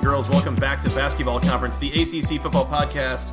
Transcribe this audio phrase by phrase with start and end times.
[0.00, 3.32] And girls, welcome back to Basketball Conference, the ACC Football Podcast.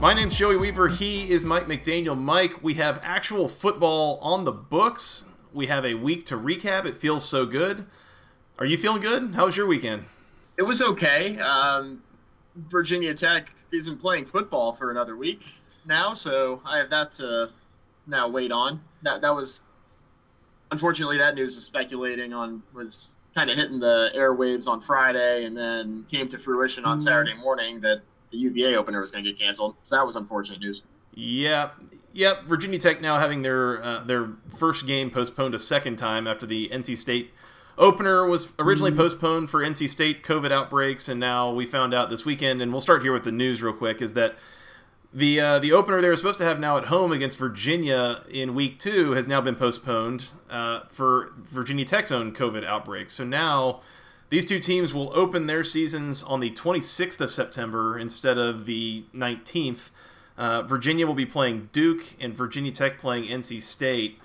[0.00, 0.88] My name's Joey Weaver.
[0.88, 2.18] He is Mike McDaniel.
[2.18, 5.26] Mike, we have actual football on the books.
[5.52, 6.86] We have a week to recap.
[6.86, 7.84] It feels so good.
[8.58, 9.34] Are you feeling good?
[9.34, 10.06] How was your weekend?
[10.56, 11.38] It was okay.
[11.38, 12.02] Um,
[12.54, 15.42] Virginia Tech isn't playing football for another week
[15.84, 17.50] now, so I have that to
[18.06, 18.80] now wait on.
[19.02, 19.60] That that was
[20.70, 25.56] unfortunately that news was speculating on was kind of hitting the airwaves on Friday, and
[25.56, 28.00] then came to fruition on Saturday morning that
[28.32, 29.76] the UVA opener was going to get canceled.
[29.82, 30.82] So that was unfortunate news.
[31.12, 31.70] Yeah,
[32.14, 32.44] yep.
[32.44, 36.70] Virginia Tech now having their uh, their first game postponed a second time after the
[36.72, 37.32] NC State
[37.76, 42.24] opener was originally postponed for NC State COVID outbreaks, and now we found out this
[42.24, 42.62] weekend.
[42.62, 44.36] And we'll start here with the news real quick: is that
[45.12, 48.54] the uh, the opener they were supposed to have now at home against Virginia in
[48.54, 53.10] week two has now been postponed uh, for Virginia Tech's own COVID outbreak.
[53.10, 53.80] So now
[54.28, 59.04] these two teams will open their seasons on the 26th of September instead of the
[59.14, 59.90] 19th.
[60.36, 64.18] Uh, Virginia will be playing Duke and Virginia Tech playing NC State.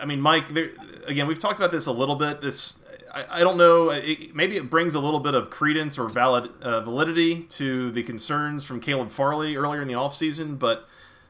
[0.00, 0.70] I- mean, Mike, there,
[1.06, 2.40] again, we've talked about this a little bit.
[2.40, 2.76] This
[3.14, 3.90] I, I don't know.
[3.90, 8.02] It, maybe it brings a little bit of credence or valid uh, validity to the
[8.02, 10.88] concerns from Caleb Farley earlier in the offseason, but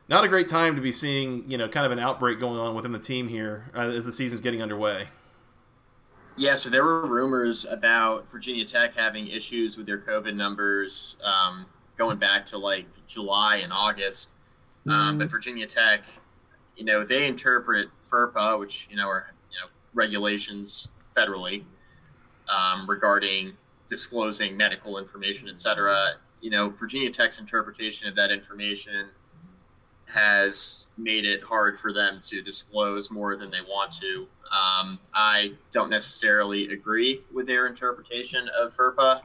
[0.08, 2.74] not a great time to be seeing you know kind of an outbreak going on
[2.74, 5.08] within the team here uh, as the season's getting underway.
[6.36, 11.64] Yeah, so there were rumors about Virginia Tech having issues with their COVID numbers um,
[11.96, 14.30] going back to like July and August.
[14.86, 16.02] Um, but Virginia Tech,
[16.76, 21.62] you know, they interpret FERPA, which you know are you know regulations federally
[22.48, 23.52] um, regarding
[23.88, 26.14] disclosing medical information, et cetera.
[26.40, 29.08] You know, Virginia Tech's interpretation of that information
[30.06, 34.26] has made it hard for them to disclose more than they want to.
[34.52, 39.22] Um, I don't necessarily agree with their interpretation of FERPA,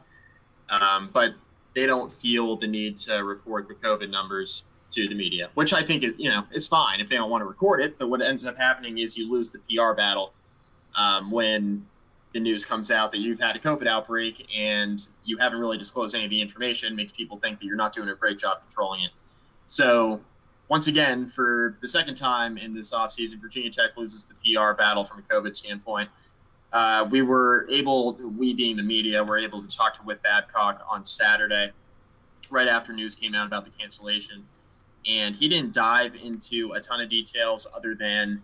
[0.70, 1.34] um, but
[1.76, 5.84] they don't feel the need to report the COVID numbers to the media, which I
[5.84, 8.00] think is, you know, is fine if they don't want to record it.
[8.00, 10.34] But what ends up happening is you lose the PR battle
[10.96, 11.86] um, when
[12.34, 16.14] the news comes out that you've had a COVID outbreak and you haven't really disclosed
[16.16, 19.02] any of the information, makes people think that you're not doing a great job controlling
[19.04, 19.12] it.
[19.68, 20.22] So
[20.70, 25.04] once again, for the second time in this offseason, Virginia Tech loses the PR battle
[25.04, 26.10] from a COVID standpoint.
[26.72, 30.86] Uh, we were able, we being the media, were able to talk to Whit Babcock
[30.88, 31.72] on Saturday,
[32.52, 34.46] right after news came out about the cancellation.
[35.08, 38.44] And he didn't dive into a ton of details other than,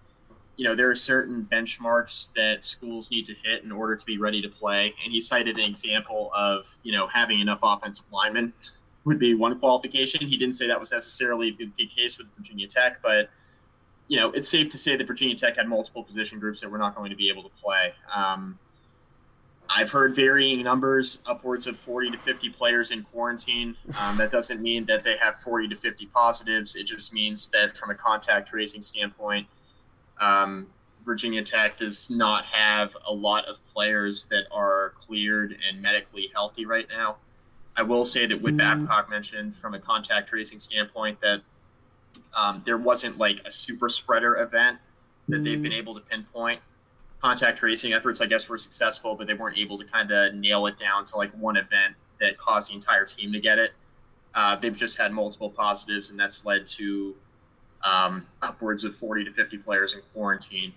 [0.57, 4.17] you know, there are certain benchmarks that schools need to hit in order to be
[4.17, 4.93] ready to play.
[5.03, 8.53] And he cited an example of, you know, having enough offensive linemen
[9.03, 10.25] would be one qualification.
[10.25, 13.29] He didn't say that was necessarily the case with Virginia Tech, but
[14.07, 16.77] you know, it's safe to say that Virginia Tech had multiple position groups that were
[16.77, 17.93] not going to be able to play.
[18.13, 18.59] Um,
[19.67, 23.75] I've heard varying numbers, upwards of 40 to 50 players in quarantine.
[23.99, 26.75] Um, that doesn't mean that they have 40 to 50 positives.
[26.75, 29.47] It just means that from a contact tracing standpoint,
[30.20, 30.68] um,
[31.06, 36.66] Virginia Tech does not have a lot of players that are cleared and medically healthy
[36.66, 37.18] right now.
[37.78, 41.42] I will say that Whit Babcock mentioned from a contact tracing standpoint that
[42.36, 44.80] um, there wasn't like a super spreader event
[45.28, 46.61] that they've been able to pinpoint.
[47.22, 50.68] Contact tracing efforts, I guess, were successful, but they weren't able to kind of nail
[50.68, 53.72] it down to like one event that caused the entire team to get it.
[54.34, 57.16] Uh, they've just had multiple positives, and that's led to
[57.85, 60.73] um, upwards of 40 to 50 players in quarantine.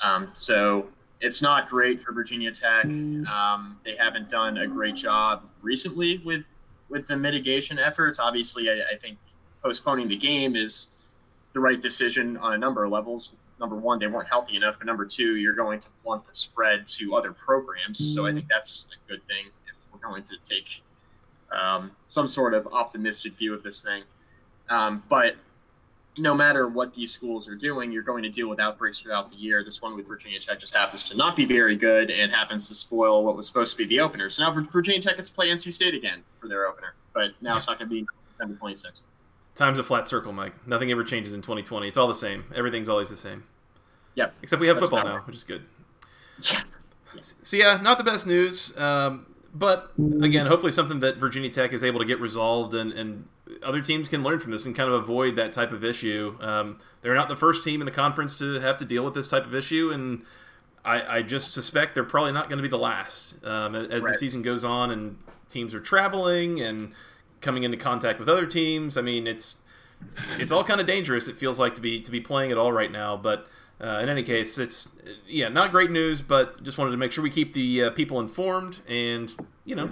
[0.00, 0.88] Um, so
[1.20, 2.84] it's not great for Virginia Tech.
[3.28, 6.42] Um, they haven't done a great job recently with
[6.88, 8.18] with the mitigation efforts.
[8.18, 9.18] Obviously, I, I think
[9.62, 10.88] postponing the game is
[11.52, 13.32] the right decision on a number of levels.
[13.58, 16.86] Number one, they weren't healthy enough, but number two, you're going to blunt the spread
[16.88, 18.14] to other programs.
[18.14, 20.82] So I think that's a good thing if we're going to take
[21.50, 24.02] um, some sort of optimistic view of this thing.
[24.68, 25.36] Um, but
[26.18, 29.36] no matter what these schools are doing, you're going to deal with outbreaks throughout the
[29.36, 29.62] year.
[29.62, 32.74] This one with Virginia Tech just happens to not be very good and happens to
[32.74, 34.30] spoil what was supposed to be the opener.
[34.30, 37.56] So now Virginia Tech has to play NC State again for their opener, but now
[37.56, 39.04] it's not going to be September 26th.
[39.54, 40.66] Time's a flat circle, Mike.
[40.66, 41.88] Nothing ever changes in 2020.
[41.88, 42.44] It's all the same.
[42.54, 43.44] Everything's always the same.
[44.14, 44.34] Yep.
[44.42, 45.64] Except we have That's football now, which is good.
[46.42, 46.62] Yeah.
[47.20, 48.76] So yeah, not the best news.
[48.76, 53.26] Um, but again, hopefully something that Virginia Tech is able to get resolved, and, and
[53.62, 56.36] other teams can learn from this and kind of avoid that type of issue.
[56.40, 59.26] Um, they're not the first team in the conference to have to deal with this
[59.26, 60.22] type of issue, and
[60.84, 64.12] I, I just suspect they're probably not going to be the last um, as right.
[64.12, 66.92] the season goes on and teams are traveling and
[67.40, 68.96] coming into contact with other teams.
[68.96, 69.56] I mean, it's
[70.38, 71.28] it's all kind of dangerous.
[71.28, 73.46] It feels like to be to be playing it all right now, but.
[73.78, 74.88] Uh, in any case, it's
[75.26, 78.18] yeah, not great news, but just wanted to make sure we keep the uh, people
[78.18, 79.34] informed, and
[79.66, 79.90] you know,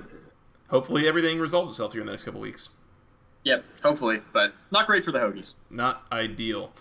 [0.71, 2.71] hopefully everything resolves itself here in the next couple weeks.
[3.45, 5.55] Yep, hopefully, but not great for the Hokies.
[5.71, 6.73] Not ideal.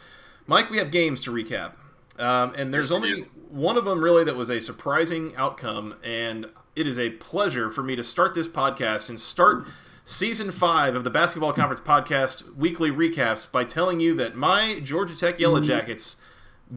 [0.48, 1.75] Mike, we have games to recap,
[2.18, 6.88] um, and there's only one of them really that was a surprising outcome, and it
[6.88, 9.68] is a pleasure for me to start this podcast and start
[10.06, 15.16] season five of the Basketball Conference podcast weekly recaps by telling you that my Georgia
[15.16, 15.68] Tech Yellow mm-hmm.
[15.68, 16.18] Jackets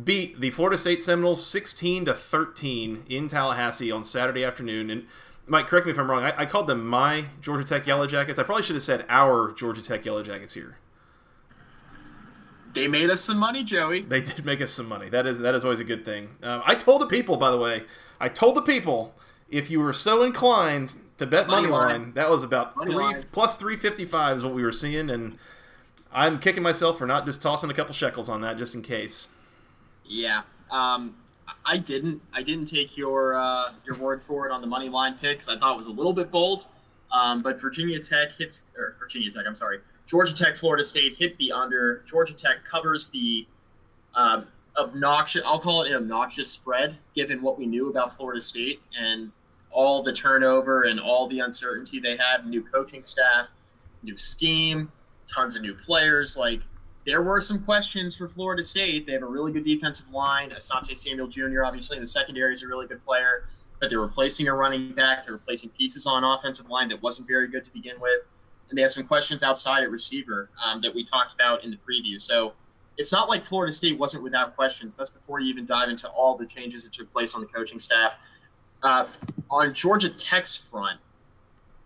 [0.04, 4.90] beat the Florida State Seminoles 16 to 13 in Tallahassee on Saturday afternoon.
[4.90, 5.06] And
[5.46, 6.24] Mike, correct me if I'm wrong.
[6.24, 8.38] I, I, called them my Georgia Tech Yellow Jackets.
[8.38, 10.78] I probably should have said our Georgia Tech Yellow Jackets here.
[12.74, 14.02] They made us some money, Joey.
[14.02, 15.08] They did make us some money.
[15.08, 16.28] That is that is always a good thing.
[16.42, 17.84] Um, I told the people, by the way,
[18.20, 19.14] I told the people
[19.48, 22.92] if you were so inclined to bet money, money line, line, that was about money
[22.92, 23.24] three line.
[23.32, 25.38] plus three fifty five is what we were seeing, and
[26.12, 29.28] I'm kicking myself for not just tossing a couple shekels on that just in case.
[30.04, 30.42] Yeah.
[30.70, 31.16] Um,
[31.64, 32.22] I didn't.
[32.32, 35.48] I didn't take your uh, your word for it on the money line picks.
[35.48, 36.66] I thought it was a little bit bold,
[37.12, 39.44] um, but Virginia Tech hits or Virginia Tech.
[39.46, 42.02] I'm sorry, Georgia Tech, Florida State hit the under.
[42.06, 43.46] Georgia Tech covers the
[44.14, 44.42] uh,
[44.76, 45.42] obnoxious.
[45.44, 49.30] I'll call it an obnoxious spread, given what we knew about Florida State and
[49.70, 52.46] all the turnover and all the uncertainty they had.
[52.46, 53.48] New coaching staff,
[54.02, 54.90] new scheme,
[55.26, 56.36] tons of new players.
[56.36, 56.62] Like
[57.06, 59.06] there were some questions for Florida State.
[59.06, 60.50] They have a really good defensive line.
[60.50, 61.64] Asante Samuel Jr.
[61.64, 63.48] obviously in the secondary is a really good player,
[63.80, 65.24] but they're replacing a running back.
[65.24, 68.24] They're replacing pieces on offensive line that wasn't very good to begin with,
[68.68, 71.76] and they have some questions outside at receiver um, that we talked about in the
[71.76, 72.20] preview.
[72.20, 72.54] So
[72.96, 74.96] it's not like Florida State wasn't without questions.
[74.96, 77.78] That's before you even dive into all the changes that took place on the coaching
[77.78, 78.14] staff.
[78.82, 79.06] Uh,
[79.48, 80.98] on Georgia Tech's front,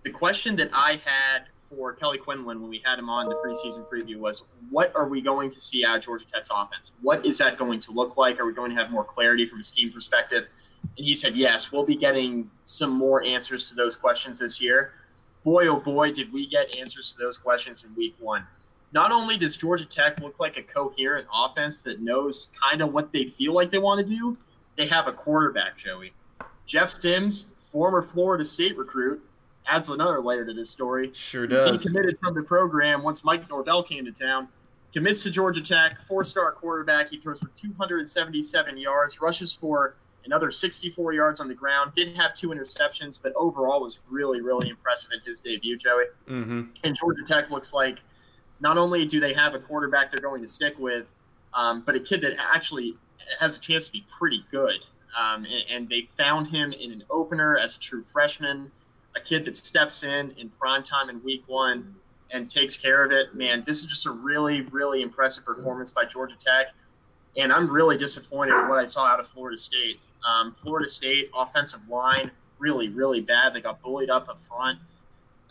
[0.03, 3.87] the question that I had for Kelly Quinlan when we had him on the preseason
[3.87, 6.91] preview was what are we going to see out of Georgia Tech's offense?
[7.01, 8.41] What is that going to look like?
[8.41, 10.47] Are we going to have more clarity from a scheme perspective?
[10.97, 14.93] And he said, yes, we'll be getting some more answers to those questions this year.
[15.45, 18.47] Boy, oh boy, did we get answers to those questions in week one.
[18.93, 23.13] Not only does Georgia Tech look like a coherent offense that knows kind of what
[23.13, 24.37] they feel like they want to do,
[24.77, 26.13] they have a quarterback, Joey.
[26.67, 29.23] Jeff Sims, former Florida State recruit,
[29.71, 31.11] adds another layer to this story.
[31.13, 31.83] Sure does.
[31.83, 34.49] He committed from the program once Mike Norvell came to town.
[34.93, 37.11] Commits to Georgia Tech, four-star quarterback.
[37.11, 39.95] He throws for 277 yards, rushes for
[40.25, 41.93] another 64 yards on the ground.
[41.95, 46.05] Did have two interceptions, but overall was really, really impressive in his debut, Joey.
[46.29, 46.63] Mm-hmm.
[46.83, 47.99] And Georgia Tech looks like
[48.59, 51.07] not only do they have a quarterback they're going to stick with,
[51.55, 52.97] um, but a kid that actually
[53.39, 54.81] has a chance to be pretty good.
[55.19, 58.71] Um, and, and, they found him in an opener as a true freshman
[59.17, 61.95] a kid that steps in in prime time in week one
[62.31, 63.35] and takes care of it.
[63.35, 66.69] Man, this is just a really, really impressive performance by Georgia Tech.
[67.37, 70.01] And I'm really disappointed with what I saw out of Florida State.
[70.29, 73.55] Um, Florida State offensive line really, really bad.
[73.55, 74.79] They got bullied up up front.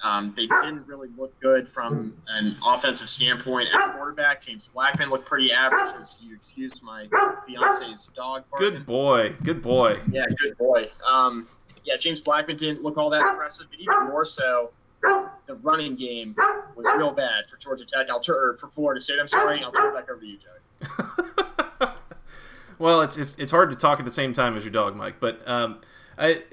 [0.02, 4.42] Um, they didn't really look good from an offensive standpoint at quarterback.
[4.42, 7.06] James Blackman looked pretty average, as you excuse my
[7.46, 8.46] fiance's dog.
[8.50, 8.70] Barking.
[8.70, 10.00] Good boy, good boy.
[10.10, 10.90] Yeah, good boy.
[11.06, 11.50] Um,
[11.84, 14.72] yeah, James Blackman didn't look all that impressive, but even more so,
[15.02, 16.36] the running game
[16.76, 18.10] was real bad for Georgia Tech.
[18.10, 19.20] I'll turn for Florida State.
[19.20, 19.64] I'm sorry.
[19.64, 21.92] I'll turn it back over to you, Joe.
[22.80, 25.20] well, it's, it's it's hard to talk at the same time as your dog, Mike.
[25.20, 25.82] But um,
[26.18, 26.44] I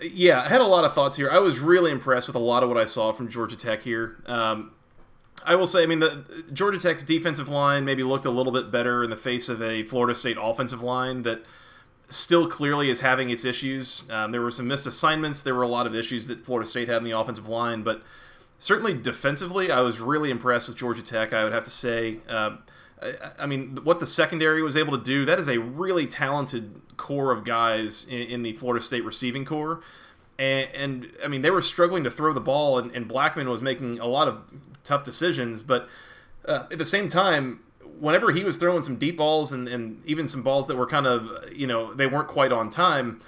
[0.00, 1.30] yeah, I had a lot of thoughts here.
[1.30, 4.22] I was really impressed with a lot of what I saw from Georgia Tech here.
[4.26, 4.72] Um,
[5.44, 8.70] I will say, I mean, the Georgia Tech's defensive line maybe looked a little bit
[8.70, 11.42] better in the face of a Florida State offensive line that
[12.08, 14.04] still clearly is having its issues.
[14.10, 15.42] Um, there were some missed assignments.
[15.42, 18.02] There were a lot of issues that Florida State had in the offensive line, but
[18.58, 21.32] certainly defensively, I was really impressed with Georgia Tech.
[21.32, 22.18] I would have to say.
[22.28, 22.56] Uh,
[23.00, 26.80] I, I, mean, what the secondary was able to do, that is a really talented
[26.96, 29.80] core of guys in, in the Florida State receiving core.
[30.38, 33.60] And, and, I mean, they were struggling to throw the ball, and, and Blackman was
[33.60, 34.42] making a lot of
[34.84, 35.62] tough decisions.
[35.62, 35.88] But
[36.44, 37.60] uh, at the same time,
[38.00, 41.06] whenever he was throwing some deep balls and, and even some balls that were kind
[41.06, 43.20] of, you know, they weren't quite on time,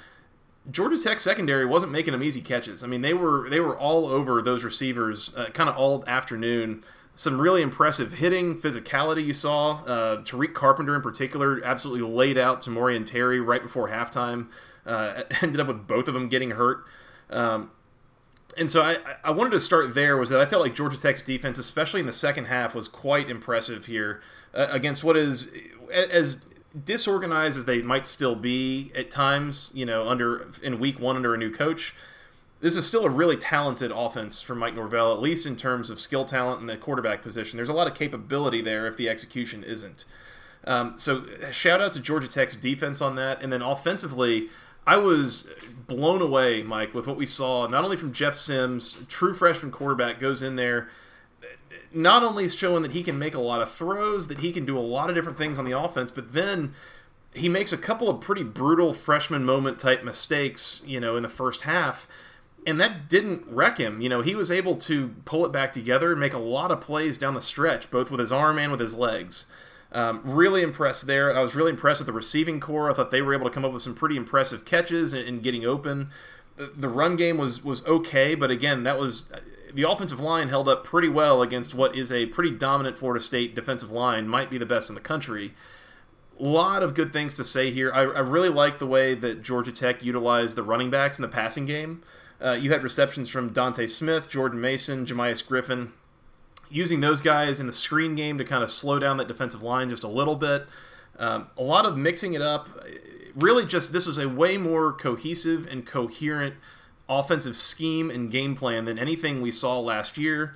[0.71, 2.85] Georgia Tech secondary wasn't making them easy catches.
[2.85, 6.83] I mean, they were they were all over those receivers uh, kind of all afternoon.
[7.17, 9.83] Some really impressive hitting, physicality you saw.
[9.85, 14.49] Uh, Tariq Carpenter in particular absolutely laid out Tamorrion Terry right before halftime.
[14.87, 16.85] Uh, ended up with both of them getting hurt.
[17.29, 17.71] Um,
[18.57, 21.23] and so I, I wanted to start there was that I felt like Georgia Tech's
[21.23, 24.21] defense, especially in the second half, was quite impressive here
[24.55, 25.51] uh, against what is
[25.93, 26.39] as
[26.85, 29.71] disorganized as they might still be at times.
[29.73, 31.95] You know, under in week one under a new coach,
[32.61, 35.99] this is still a really talented offense for Mike Norvell, at least in terms of
[35.99, 37.57] skill talent in the quarterback position.
[37.57, 40.05] There's a lot of capability there if the execution isn't.
[40.65, 44.49] Um, so shout out to Georgia Tech's defense on that, and then offensively.
[44.87, 45.47] I was
[45.87, 50.19] blown away, Mike, with what we saw, not only from Jeff Sims, true freshman quarterback,
[50.19, 50.89] goes in there,
[51.93, 54.65] not only is showing that he can make a lot of throws, that he can
[54.65, 56.75] do a lot of different things on the offense, but then
[57.35, 61.29] he makes a couple of pretty brutal freshman moment type mistakes, you know, in the
[61.29, 62.09] first half.
[62.67, 64.01] And that didn't wreck him.
[64.01, 66.81] You know, he was able to pull it back together and make a lot of
[66.81, 69.47] plays down the stretch, both with his arm and with his legs.
[69.93, 71.37] Um, really impressed there.
[71.37, 72.91] I was really impressed with the receiving core.
[72.91, 75.43] I thought they were able to come up with some pretty impressive catches and, and
[75.43, 76.11] getting open.
[76.57, 79.25] The, the run game was was okay, but again, that was
[79.75, 83.55] the offensive line held up pretty well against what is a pretty dominant Florida State
[83.55, 85.55] defensive line, might be the best in the country.
[86.39, 87.93] A lot of good things to say here.
[87.93, 91.29] I, I really like the way that Georgia Tech utilized the running backs in the
[91.29, 92.03] passing game.
[92.43, 95.93] Uh, you had receptions from Dontae Smith, Jordan Mason, Jamious Griffin
[96.71, 99.91] using those guys in the screen game to kind of slow down that defensive line
[99.91, 100.67] just a little bit.
[101.19, 102.69] Um, a lot of mixing it up.
[103.35, 106.55] Really, just this was a way more cohesive and coherent
[107.11, 110.55] offensive scheme and game plan than anything we saw last year.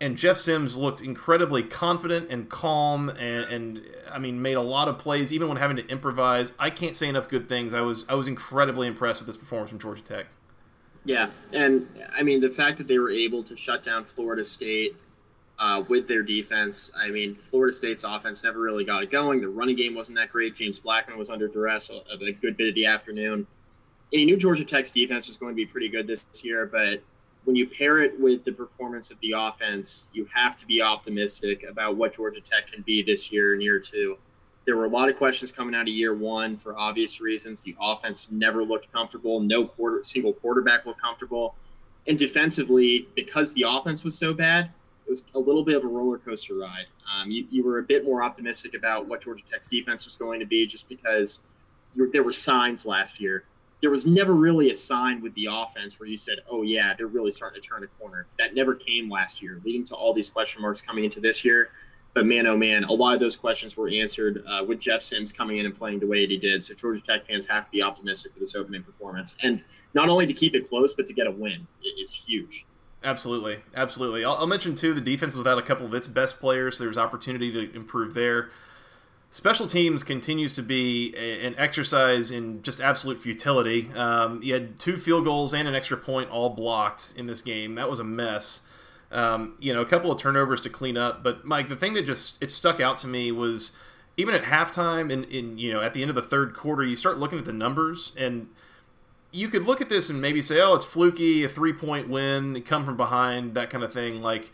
[0.00, 4.86] And Jeff Sims looked incredibly confident and calm, and, and, I mean, made a lot
[4.86, 6.52] of plays even when having to improvise.
[6.56, 7.74] I can't say enough good things.
[7.74, 10.26] I was I was incredibly impressed with this performance from Georgia Tech.
[11.04, 14.94] Yeah, and I mean the fact that they were able to shut down Florida State
[15.58, 16.90] uh, with their defense.
[16.96, 19.40] I mean, Florida State's offense never really got it going.
[19.40, 20.54] The running game wasn't that great.
[20.54, 23.46] James Blackman was under duress a, a good bit of the afternoon.
[24.12, 27.02] And he knew Georgia Tech's defense was going to be pretty good this year, but
[27.44, 31.64] when you pair it with the performance of the offense, you have to be optimistic
[31.68, 34.18] about what Georgia Tech can be this year and year two.
[34.66, 37.62] There were a lot of questions coming out of year one for obvious reasons.
[37.62, 39.40] The offense never looked comfortable.
[39.40, 41.54] No quarter, single quarterback looked comfortable.
[42.06, 44.70] And defensively, because the offense was so bad,
[45.06, 46.84] it was a little bit of a roller coaster ride.
[47.10, 50.38] Um, you, you were a bit more optimistic about what Georgia Tech's defense was going
[50.40, 51.40] to be just because
[52.12, 53.44] there were signs last year.
[53.80, 57.06] There was never really a sign with the offense where you said, oh, yeah, they're
[57.06, 58.26] really starting to turn a corner.
[58.38, 61.70] That never came last year, leading to all these question marks coming into this year.
[62.14, 65.30] But man, oh man, a lot of those questions were answered uh, with Jeff Sims
[65.30, 66.64] coming in and playing the way he did.
[66.64, 69.36] So Georgia Tech fans have to be optimistic for this opening performance.
[69.42, 69.62] And
[69.94, 71.66] not only to keep it close, but to get a win
[71.98, 72.66] is huge.
[73.04, 74.24] Absolutely, absolutely.
[74.24, 76.98] I'll, I'll, mention too the defense without a couple of its best players, so there's
[76.98, 78.50] opportunity to improve there.
[79.30, 83.90] Special teams continues to be a, an exercise in just absolute futility.
[83.94, 87.74] Um, you had two field goals and an extra point all blocked in this game.
[87.74, 88.62] That was a mess.
[89.10, 91.22] Um, you know, a couple of turnovers to clean up.
[91.22, 93.72] But Mike, the thing that just it stuck out to me was
[94.16, 96.96] even at halftime and in you know at the end of the third quarter, you
[96.96, 98.48] start looking at the numbers and
[99.30, 102.62] you could look at this and maybe say, oh, it's fluky, a three point win,
[102.62, 104.22] come from behind, that kind of thing.
[104.22, 104.52] Like,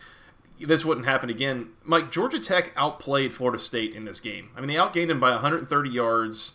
[0.59, 1.69] this wouldn't happen again.
[1.83, 4.49] Mike, Georgia Tech outplayed Florida State in this game.
[4.55, 6.53] I mean, they outgained them by 130 yards,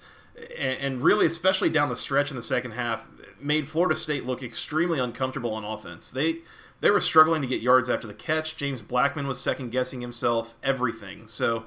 [0.58, 3.06] and really, especially down the stretch in the second half,
[3.40, 6.10] made Florida State look extremely uncomfortable on offense.
[6.10, 6.38] They
[6.80, 8.56] they were struggling to get yards after the catch.
[8.56, 11.26] James Blackman was second guessing himself, everything.
[11.26, 11.64] So,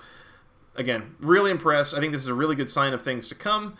[0.75, 1.93] again, really impressed.
[1.93, 3.77] I think this is a really good sign of things to come.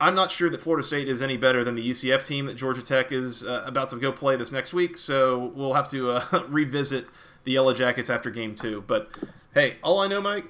[0.00, 2.82] I'm not sure that Florida State is any better than the UCF team that Georgia
[2.82, 4.98] Tech is uh, about to go play this next week.
[4.98, 7.06] So we'll have to uh, revisit
[7.46, 8.84] the Yellow Jackets after game two.
[8.86, 9.08] But
[9.54, 10.44] hey, all I know, Mike,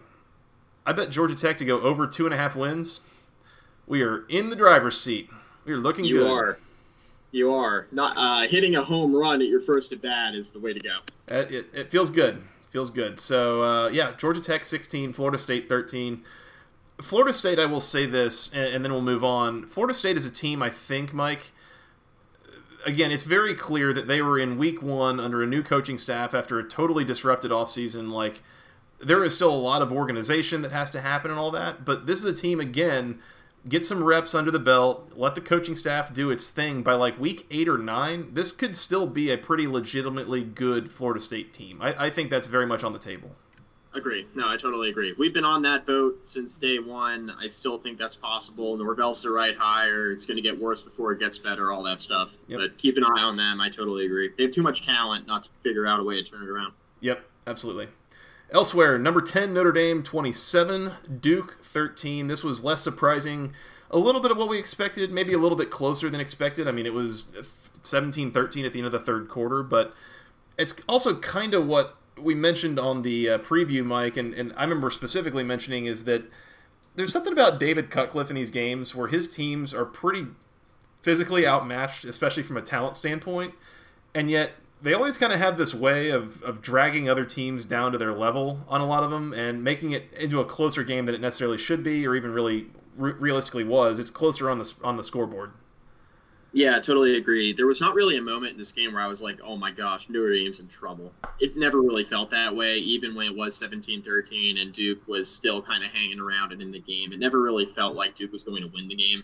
[0.84, 3.00] I bet Georgia Tech to go over two and a half wins.
[3.86, 5.30] We are in the driver's seat.
[5.64, 6.26] We are looking you good.
[6.26, 6.58] You are.
[7.30, 7.86] You are.
[7.92, 10.80] Not uh, hitting a home run at your first at bat is the way to
[10.80, 10.90] go.
[11.28, 12.42] It, it, it feels good.
[12.70, 13.20] Feels good.
[13.20, 16.24] So uh, yeah, Georgia Tech 16, Florida State 13.
[16.98, 19.66] Florida State, I will say this, and, and, then we'll move on.
[19.66, 21.52] Florida State is a team, I think, Mike.
[22.86, 26.32] Again, it's very clear that they were in week one under a new coaching staff
[26.34, 28.12] after a totally disrupted offseason.
[28.12, 28.42] Like,
[29.00, 32.06] there is still a lot of organization that has to happen and all that, but
[32.06, 33.18] this is a team, again,
[33.68, 36.82] get some reps under the belt, let the coaching staff do its thing.
[36.82, 41.20] By like week eight or nine, this could still be a pretty legitimately good Florida
[41.20, 41.82] State team.
[41.82, 43.32] I, I think that's very much on the table.
[43.96, 44.26] Agree.
[44.34, 45.14] No, I totally agree.
[45.18, 47.32] We've been on that boat since day one.
[47.40, 48.76] I still think that's possible.
[48.76, 50.12] Norvell's the right hire.
[50.12, 52.30] It's going to get worse before it gets better, all that stuff.
[52.48, 52.60] Yep.
[52.60, 53.58] But keep an eye on them.
[53.58, 54.32] I totally agree.
[54.36, 56.74] They have too much talent not to figure out a way to turn it around.
[57.00, 57.88] Yep, absolutely.
[58.50, 62.26] Elsewhere, number 10, Notre Dame 27, Duke 13.
[62.26, 63.54] This was less surprising.
[63.90, 66.68] A little bit of what we expected, maybe a little bit closer than expected.
[66.68, 67.24] I mean, it was
[67.82, 69.94] 17 13 at the end of the third quarter, but
[70.58, 74.62] it's also kind of what we mentioned on the uh, preview, Mike, and, and I
[74.64, 76.24] remember specifically mentioning is that
[76.94, 80.26] there's something about David Cutcliffe in these games where his teams are pretty
[81.02, 83.54] physically outmatched, especially from a talent standpoint,
[84.14, 87.92] and yet they always kind of have this way of, of dragging other teams down
[87.92, 91.06] to their level on a lot of them and making it into a closer game
[91.06, 93.98] than it necessarily should be or even really re- realistically was.
[93.98, 95.52] It's closer on the on the scoreboard.
[96.52, 97.52] Yeah, totally agree.
[97.52, 99.70] There was not really a moment in this game where I was like, oh my
[99.70, 101.12] gosh, Notre Dame's in trouble.
[101.38, 105.28] It never really felt that way, even when it was 17 13 and Duke was
[105.28, 107.12] still kind of hanging around and in the game.
[107.12, 109.22] It never really felt like Duke was going to win the game.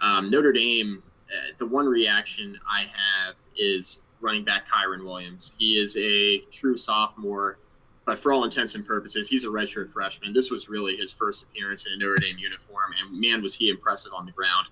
[0.00, 5.54] Um, Notre Dame, uh, the one reaction I have is running back Kyren Williams.
[5.58, 7.58] He is a true sophomore,
[8.04, 10.32] but for all intents and purposes, he's a redshirt freshman.
[10.32, 13.68] This was really his first appearance in a Notre Dame uniform, and man, was he
[13.68, 14.68] impressive on the ground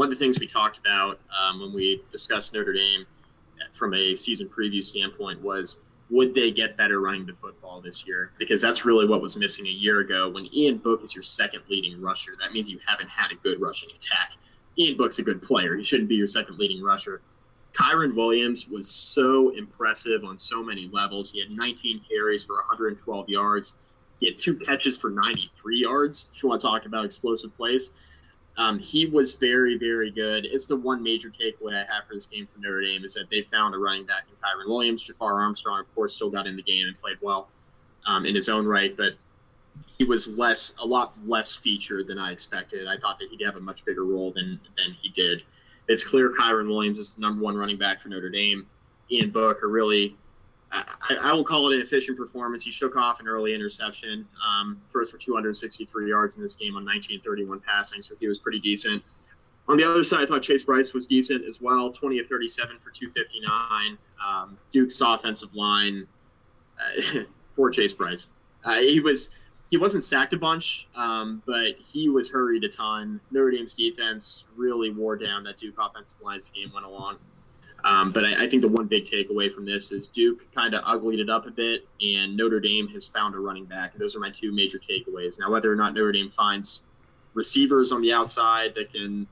[0.00, 3.04] one of the things we talked about um, when we discussed Notre Dame
[3.74, 8.32] from a season preview standpoint was would they get better running the football this year?
[8.38, 10.30] Because that's really what was missing a year ago.
[10.30, 13.60] When Ian Book is your second leading rusher, that means you haven't had a good
[13.60, 14.32] rushing attack.
[14.78, 15.76] Ian Book's a good player.
[15.76, 17.20] He shouldn't be your second leading rusher.
[17.74, 21.30] Kyren Williams was so impressive on so many levels.
[21.30, 23.74] He had 19 carries for 112 yards.
[24.18, 26.30] He had two catches for 93 yards.
[26.34, 27.90] If you want to talk about explosive plays,
[28.56, 30.44] um, he was very, very good.
[30.46, 33.30] It's the one major takeaway I have for this game from Notre Dame is that
[33.30, 35.02] they found a running back in Kyren Williams.
[35.02, 37.48] Jafar Armstrong, of course, still got in the game and played well
[38.06, 39.14] um, in his own right, but
[39.96, 42.86] he was less, a lot less featured than I expected.
[42.86, 45.44] I thought that he'd have a much bigger role than than he did.
[45.88, 48.66] It's clear Kyren Williams is the number one running back for Notre Dame.
[49.10, 50.16] Ian Book are really
[50.72, 52.62] I, I, will call it an efficient performance.
[52.64, 56.84] He shook off an early interception, um, first for 263 yards in this game on
[56.84, 59.02] 1931 passing, so he was pretty decent.
[59.68, 62.78] On the other side, I thought Chase Brice was decent as well, 20 of 37
[62.78, 63.98] for 259.
[64.24, 66.06] Um, Duke's offensive line
[66.78, 67.20] uh,
[67.56, 68.30] for Chase Brice.
[68.64, 69.30] Uh, he was
[69.70, 73.20] he wasn't sacked a bunch, um, but he was hurried a ton.
[73.30, 77.18] Notre Dame's defense really wore down that Duke offensive line as the game went along.
[77.84, 80.82] Um, but I, I, think the one big takeaway from this is Duke kind of
[80.84, 83.96] uglied it up a bit, and Notre Dame has found a running back.
[83.96, 85.38] Those are my two major takeaways.
[85.38, 86.82] Now, whether or not Notre Dame finds
[87.34, 89.26] receivers on the outside that can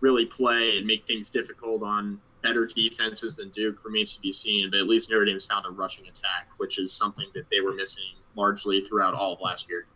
[0.00, 4.70] really play and make things difficult on better defenses than Duke remains to be seen.
[4.70, 7.74] But at least Notre Dame's found a rushing attack, which is something that they were
[7.74, 9.86] missing largely throughout all of last year.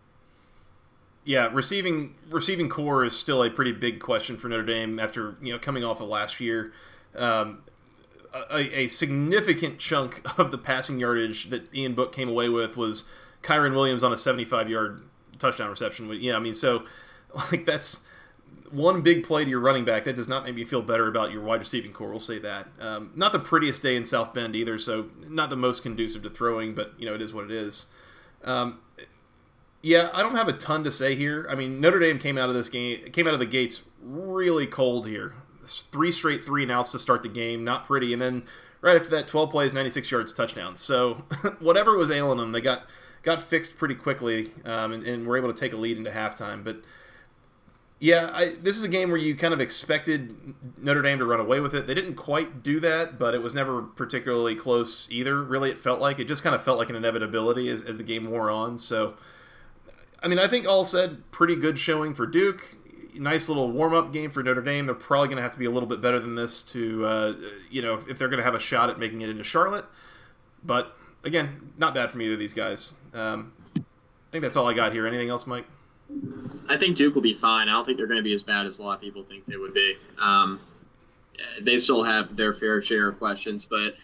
[1.25, 5.53] Yeah, receiving receiving core is still a pretty big question for Notre Dame after you
[5.53, 6.73] know coming off of last year.
[7.15, 7.63] Um,
[8.33, 13.05] a, a, significant chunk of the passing yardage that Ian Book came away with was
[13.43, 15.03] Kyren Williams on a 75 yard
[15.39, 16.11] touchdown reception.
[16.21, 16.85] Yeah, I mean, so
[17.53, 18.01] like that's
[18.71, 20.05] one big play to your running back.
[20.05, 22.11] That does not make me feel better about your wide receiving core.
[22.11, 22.69] We'll say that.
[22.81, 26.31] Um, not the prettiest day in South Bend either, so not the most conducive to
[26.31, 27.87] throwing, but you know it is what it is.
[28.45, 28.81] Um,
[29.83, 31.47] yeah, I don't have a ton to say here.
[31.51, 34.67] I mean, Notre Dame came out of this game, came out of the gates really
[34.67, 35.35] cold here
[35.67, 37.65] three straight three and outs to start the game.
[37.65, 38.13] Not pretty.
[38.13, 38.45] And then
[38.81, 40.77] right after that, 12 plays, 96 yards, touchdown.
[40.77, 41.15] So
[41.61, 42.87] whatever was ailing them, they got
[43.23, 46.65] got fixed pretty quickly um, and, and, were able to take a lead into halftime.
[46.65, 46.79] But
[48.01, 51.39] yeah, I, this is a game where you kind of expected Notre Dame to run
[51.39, 51.87] away with it.
[51.87, 55.41] They didn't quite do that, but it was never particularly close either.
[55.41, 58.03] Really, it felt like it just kind of felt like an inevitability as, as the
[58.05, 58.77] game wore on.
[58.79, 59.15] So.
[60.25, 62.77] I mean, I think all said, pretty good showing for Duke
[63.15, 64.87] nice little warm up game for Notre Dame.
[64.87, 67.35] They're probably going to have to be a little bit better than this to, uh,
[67.71, 69.85] you know, if they're going to have a shot at making it into Charlotte.
[70.65, 72.93] But again, not bad from either of these guys.
[73.15, 73.81] Um, I
[74.31, 75.07] think that's all I got here.
[75.07, 75.67] Anything else, Mike?
[76.69, 77.69] I think Duke will be fine.
[77.69, 79.47] I don't think they're going to be as bad as a lot of people think
[79.47, 79.97] they would be.
[80.19, 80.61] Um,
[81.61, 83.95] they still have their fair share of questions, but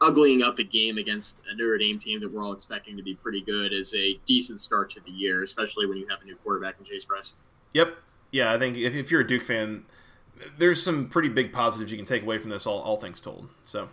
[0.00, 3.14] uglying up a game against a Notre Dame team that we're all expecting to be
[3.14, 6.36] pretty good is a decent start to the year, especially when you have a new
[6.36, 7.34] quarterback in Chase Brice.
[7.72, 7.96] Yep,
[8.34, 9.84] yeah, I think if, if you're a Duke fan,
[10.58, 13.48] there's some pretty big positives you can take away from this, all, all things told.
[13.64, 13.90] So,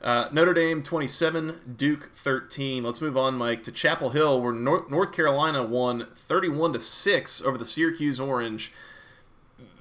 [0.00, 2.82] uh, Notre Dame 27, Duke 13.
[2.82, 7.42] Let's move on, Mike, to Chapel Hill, where North, North Carolina won 31 to 6
[7.42, 8.72] over the Syracuse Orange.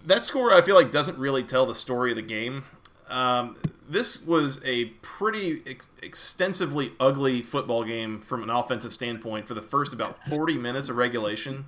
[0.05, 2.65] That score, I feel like, doesn't really tell the story of the game.
[3.09, 3.55] Um,
[3.87, 9.61] this was a pretty ex- extensively ugly football game from an offensive standpoint for the
[9.61, 11.67] first about 40 minutes of regulation.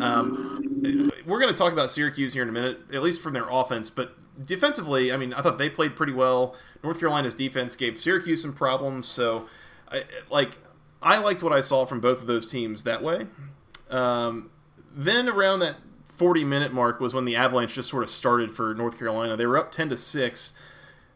[0.00, 3.48] Um, we're going to talk about Syracuse here in a minute, at least from their
[3.48, 6.56] offense, but defensively, I mean, I thought they played pretty well.
[6.82, 9.46] North Carolina's defense gave Syracuse some problems, so
[9.90, 10.58] I, like
[11.02, 13.26] I liked what I saw from both of those teams that way.
[13.90, 14.50] Um,
[14.94, 18.74] then around that 40 minute mark was when the Avalanche just sort of started for
[18.74, 19.36] North Carolina.
[19.36, 20.52] They were up 10 to 6.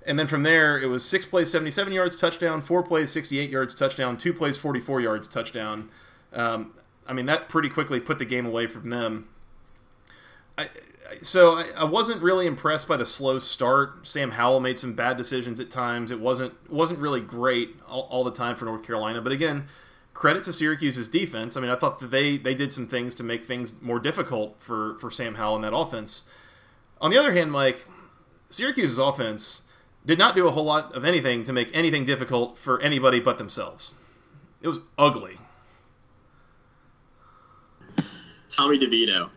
[0.05, 3.75] And then from there, it was six plays, 77 yards, touchdown, four plays, 68 yards,
[3.75, 5.91] touchdown, two plays, 44 yards, touchdown.
[6.33, 6.75] Um,
[7.09, 9.29] I mean, that pretty quickly put the game away from them.
[10.59, 10.69] I,
[11.23, 14.07] so I, I, wasn't really impressed by the slow start.
[14.07, 16.11] Sam Howell made some bad decisions at times.
[16.11, 19.21] It wasn't wasn't really great all, all, the time for North Carolina.
[19.21, 19.67] But again,
[20.15, 21.57] credit to Syracuse's defense.
[21.57, 24.57] I mean, I thought that they they did some things to make things more difficult
[24.59, 26.25] for for Sam Howell in that offense.
[27.01, 27.87] On the other hand, Mike,
[28.49, 29.63] Syracuse's offense
[30.05, 33.39] did not do a whole lot of anything to make anything difficult for anybody but
[33.39, 33.97] themselves.
[34.63, 35.39] It was ugly.
[38.49, 39.31] Tommy DeVito.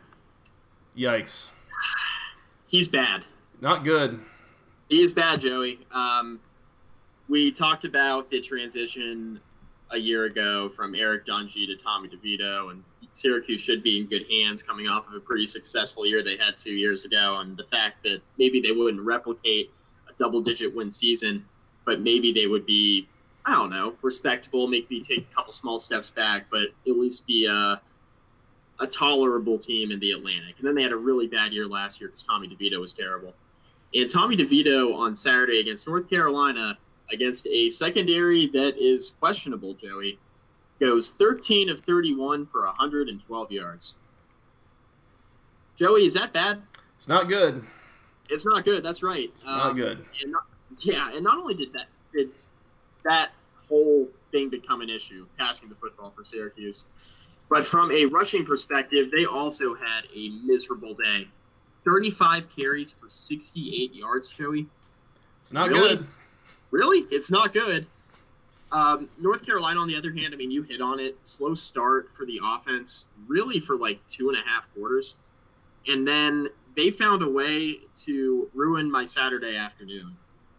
[0.97, 1.51] Yikes
[2.69, 3.25] he's bad.
[3.59, 4.19] Not good.
[4.87, 5.79] He is bad, Joey.
[5.91, 6.39] Um,
[7.27, 9.39] we talked about the transition
[9.91, 14.25] a year ago from Eric Dungey to Tommy DeVito, and Syracuse should be in good
[14.31, 17.39] hands coming off of a pretty successful year they had two years ago.
[17.39, 19.71] And the fact that maybe they wouldn't replicate
[20.07, 21.45] a double digit win season,
[21.85, 23.07] but maybe they would be,
[23.45, 27.45] I don't know, respectable, maybe take a couple small steps back, but at least be
[27.45, 27.81] a
[28.79, 30.55] a tolerable team in the Atlantic.
[30.57, 33.33] And then they had a really bad year last year because Tommy DeVito was terrible.
[33.93, 36.77] And Tommy DeVito on Saturday against North Carolina,
[37.11, 40.19] against a secondary that is questionable, Joey,
[40.79, 43.95] goes 13 of 31 for 112 yards.
[45.77, 46.61] Joey, is that bad?
[46.95, 47.63] It's not good.
[48.29, 48.83] It's not good.
[48.83, 49.29] That's right.
[49.33, 50.05] It's um, not good.
[50.21, 50.43] And not,
[50.81, 52.31] yeah, and not only did that did
[53.03, 53.31] that
[53.67, 56.85] whole thing become an issue, passing the football for Syracuse,
[57.49, 61.27] but from a rushing perspective, they also had a miserable day.
[61.85, 64.67] 35 carries for 68 yards, Joey.
[65.41, 65.95] It's not really?
[65.95, 66.07] good.
[66.71, 67.07] Really?
[67.09, 67.87] It's not good.
[68.71, 71.17] Um, North Carolina, on the other hand, I mean, you hit on it.
[71.23, 75.15] Slow start for the offense, really for like two and a half quarters.
[75.87, 80.15] And then they found a way to ruin my Saturday afternoon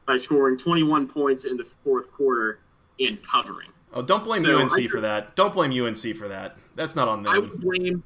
[0.06, 2.58] by scoring 21 points in the fourth quarter
[2.98, 3.68] and covering.
[3.92, 5.36] Oh, don't blame so UNC I, for that.
[5.36, 6.56] Don't blame UNC for that.
[6.80, 7.34] That's not on them.
[7.34, 8.02] I will blame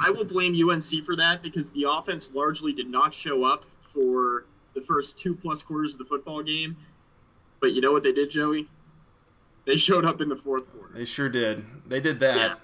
[0.00, 4.46] I will blame UNC for that because the offense largely did not show up for
[4.74, 6.76] the first two plus quarters of the football game.
[7.60, 8.68] But you know what they did, Joey?
[9.64, 10.92] They showed up in the fourth quarter.
[10.92, 11.64] They sure did.
[11.86, 12.58] They did that.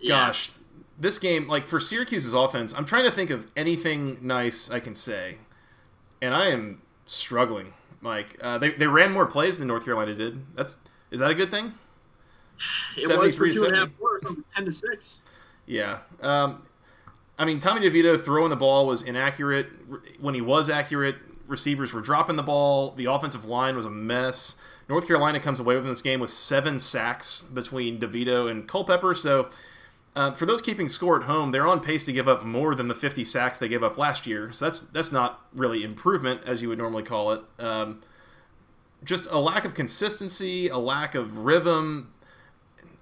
[0.00, 0.08] Yeah.
[0.08, 0.82] Gosh, yeah.
[1.00, 4.94] this game, like for Syracuse's offense, I'm trying to think of anything nice I can
[4.94, 5.38] say,
[6.20, 7.72] and I am struggling.
[8.02, 10.54] Mike, uh, they they ran more plays than North Carolina did.
[10.54, 10.76] That's
[11.10, 11.72] is that a good thing?
[12.96, 13.90] It was for two and a half
[14.54, 15.20] ten to six.
[15.66, 15.98] Yeah.
[16.20, 16.62] Um,
[17.38, 19.68] I mean, Tommy DeVito throwing the ball was inaccurate.
[20.20, 22.92] When he was accurate, receivers were dropping the ball.
[22.92, 24.56] The offensive line was a mess.
[24.88, 29.14] North Carolina comes away with this game with seven sacks between DeVito and Culpepper.
[29.14, 29.50] So,
[30.16, 32.88] uh, for those keeping score at home, they're on pace to give up more than
[32.88, 34.50] the 50 sacks they gave up last year.
[34.52, 37.42] So that's that's not really improvement as you would normally call it.
[37.58, 38.00] Um,
[39.04, 42.12] just a lack of consistency, a lack of rhythm.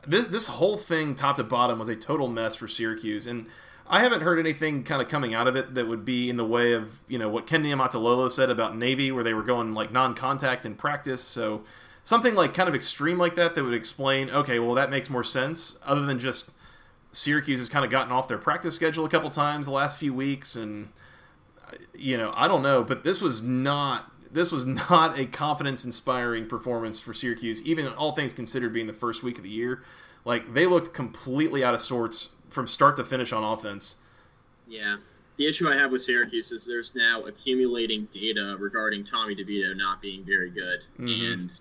[0.07, 3.47] This this whole thing, top to bottom, was a total mess for Syracuse, and
[3.89, 6.45] I haven't heard anything kind of coming out of it that would be in the
[6.45, 9.93] way of you know what Ken Niumatalolo said about Navy, where they were going like
[9.93, 11.23] non-contact in practice.
[11.23, 11.63] So
[12.03, 15.25] something like kind of extreme like that that would explain, okay, well that makes more
[15.25, 16.51] sense, other than just
[17.13, 20.13] Syracuse has kind of gotten off their practice schedule a couple times the last few
[20.15, 20.89] weeks, and
[21.95, 26.47] you know I don't know, but this was not this was not a confidence inspiring
[26.47, 29.83] performance for Syracuse, even all things considered being the first week of the year.
[30.25, 33.97] Like they looked completely out of sorts from start to finish on offense.
[34.69, 34.97] Yeah.
[35.37, 40.01] The issue I have with Syracuse is there's now accumulating data regarding Tommy DeVito not
[40.01, 40.81] being very good.
[40.99, 41.33] Mm-hmm.
[41.33, 41.61] And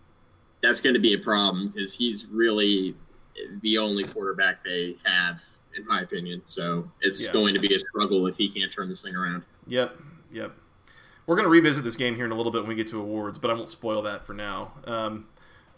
[0.63, 2.95] that's going to be a problem because he's really
[3.61, 5.41] the only quarterback they have,
[5.77, 6.41] in my opinion.
[6.45, 7.33] So it's yeah.
[7.33, 9.43] going to be a struggle if he can't turn this thing around.
[9.67, 9.99] Yep.
[10.31, 10.55] Yep.
[11.25, 12.99] We're going to revisit this game here in a little bit when we get to
[12.99, 14.73] awards, but I won't spoil that for now.
[14.85, 15.27] Um,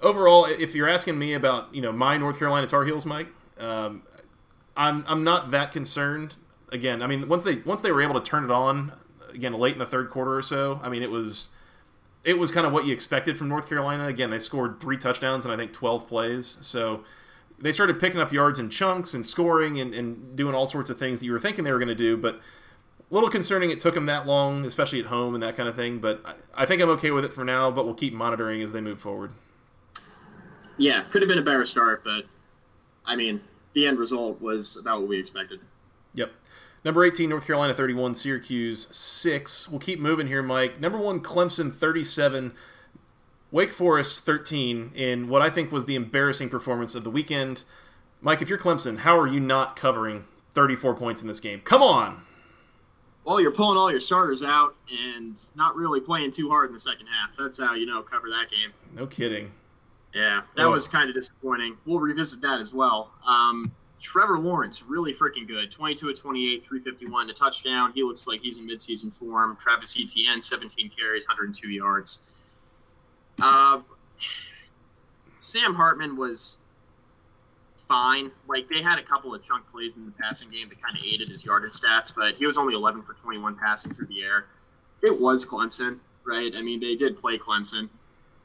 [0.01, 3.27] overall, if you're asking me about you know my North Carolina Tar Heels, Mike,
[3.59, 4.03] um,
[4.75, 6.35] I'm I'm not that concerned.
[6.71, 8.91] Again, I mean once they once they were able to turn it on
[9.33, 11.47] again late in the third quarter or so, I mean it was
[12.23, 14.07] it was kind of what you expected from North Carolina.
[14.07, 17.03] Again, they scored three touchdowns and I think 12 plays, so
[17.59, 20.99] they started picking up yards in chunks and scoring and, and doing all sorts of
[20.99, 22.39] things that you were thinking they were going to do, but
[23.09, 25.99] little concerning it took them that long, especially at home and that kind of thing.
[25.99, 27.71] But I, I think I'm okay with it for now.
[27.71, 29.31] But we'll keep monitoring as they move forward.
[30.77, 32.25] Yeah, could have been a better start, but
[33.05, 33.41] I mean,
[33.73, 35.59] the end result was about what we expected.
[36.13, 36.31] Yep.
[36.85, 39.69] Number 18, North Carolina 31, Syracuse 6.
[39.69, 40.79] We'll keep moving here, Mike.
[40.79, 42.53] Number 1, Clemson 37,
[43.51, 47.63] Wake Forest 13 in what I think was the embarrassing performance of the weekend.
[48.21, 51.61] Mike, if you're Clemson, how are you not covering 34 points in this game?
[51.61, 52.23] Come on.
[53.27, 56.79] Well, you're pulling all your starters out and not really playing too hard in the
[56.79, 57.31] second half.
[57.37, 58.71] That's how you know cover that game.
[58.95, 59.51] No kidding.
[60.15, 60.71] Yeah, that oh.
[60.71, 61.75] was kind of disappointing.
[61.85, 63.11] We'll revisit that as well.
[63.27, 65.69] Um, Trevor Lawrence, really freaking good.
[65.69, 67.91] 22 at 28, 351, a touchdown.
[67.93, 69.57] He looks like he's in midseason form.
[69.61, 72.19] Travis Etienne, 17 carries, 102 yards.
[73.41, 73.81] Uh,
[75.39, 76.59] Sam Hartman was
[77.87, 78.31] fine.
[78.47, 81.03] Like they had a couple of chunk plays in the passing game that kind of
[81.03, 84.45] aided his yardage stats, but he was only 11 for 21 passing through the air.
[85.01, 86.53] It was Clemson, right?
[86.55, 87.89] I mean, they did play Clemson.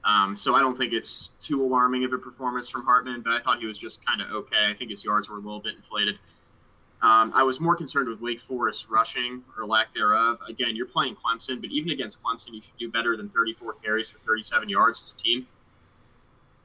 [0.05, 3.41] Um, so I don't think it's too alarming of a performance from Hartman, but I
[3.41, 4.69] thought he was just kind of okay.
[4.69, 6.19] I think his yards were a little bit inflated.
[7.03, 10.39] Um, I was more concerned with Wake Forest rushing or lack thereof.
[10.49, 14.09] Again, you're playing Clemson, but even against Clemson, you should do better than 34 carries
[14.09, 15.47] for 37 yards as a team.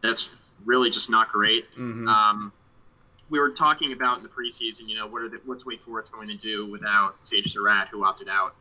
[0.01, 0.29] That's
[0.63, 1.65] really just not great.
[1.71, 2.07] Mm-hmm.
[2.07, 2.51] Um,
[3.29, 6.11] we were talking about in the preseason, you know, what are the, what's Wake Forest
[6.11, 8.55] going to do without Sage Surratt, who opted out.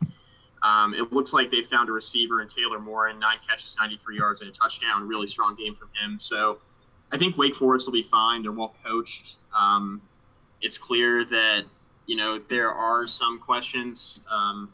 [0.63, 4.17] Um, it looks like they found a receiver in Taylor Morin and nine catches, 93
[4.17, 5.07] yards, and a touchdown.
[5.07, 6.19] Really strong game from him.
[6.19, 6.59] So
[7.13, 8.43] I think Wake Forest will be fine.
[8.43, 9.37] They're well coached.
[9.57, 10.03] Um,
[10.61, 11.65] it's clear that
[12.07, 14.73] you know there are some questions um,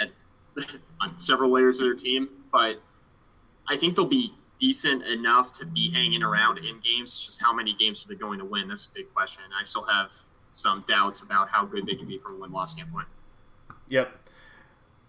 [0.00, 0.10] at,
[1.00, 2.80] on several layers of their team, but
[3.68, 7.10] I think they'll be decent enough to be hanging around in games.
[7.10, 8.68] It's just how many games are they going to win?
[8.68, 9.42] That's a big question.
[9.58, 10.10] I still have
[10.52, 13.08] some doubts about how good they can be from a win-loss standpoint.
[13.88, 14.16] Yep,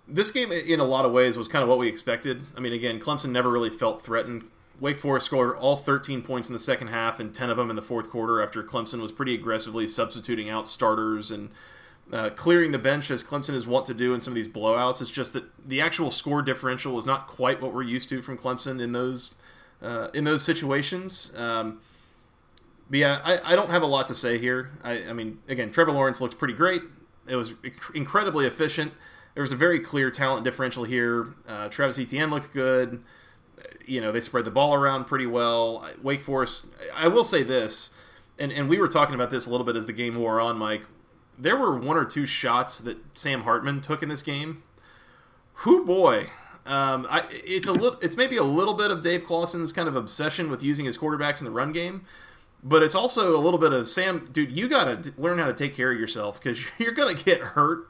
[0.07, 2.43] this game, in a lot of ways, was kind of what we expected.
[2.57, 4.49] I mean, again, Clemson never really felt threatened.
[4.81, 7.77] Wake Forest scored all 13 points in the second half and 10 of them in
[7.77, 11.49] the fourth quarter after Clemson was pretty aggressively substituting out starters and
[12.11, 15.01] uh, clearing the bench as Clemson is wont to do in some of these blowouts.
[15.01, 18.37] It's just that the actual score differential is not quite what we're used to from
[18.37, 19.33] Clemson in those
[19.81, 21.33] uh, in those situations.
[21.35, 21.81] Um,
[22.89, 24.71] but yeah, I, I, don't have a lot to say here.
[24.83, 26.81] I, I mean, again, Trevor Lawrence looked pretty great.
[27.27, 27.53] It was
[27.93, 28.93] incredibly efficient
[29.35, 31.35] there was a very clear talent differential here.
[31.47, 33.03] Uh, Travis Etienne looked good.
[33.85, 35.87] You know, they spread the ball around pretty well.
[36.01, 37.91] Wake Forest, I will say this,
[38.39, 40.57] and, and we were talking about this a little bit as the game wore on,
[40.57, 40.83] Mike.
[41.37, 44.63] There were one or two shots that Sam Hartman took in this game.
[45.59, 46.29] Who boy,
[46.65, 49.95] um, I, it's a little, it's maybe a little bit of Dave Clawson's kind of
[49.95, 52.05] obsession with using his quarterbacks in the run game,
[52.63, 54.51] but it's also a little bit of Sam, dude.
[54.51, 57.89] You got to learn how to take care of yourself because you're gonna get hurt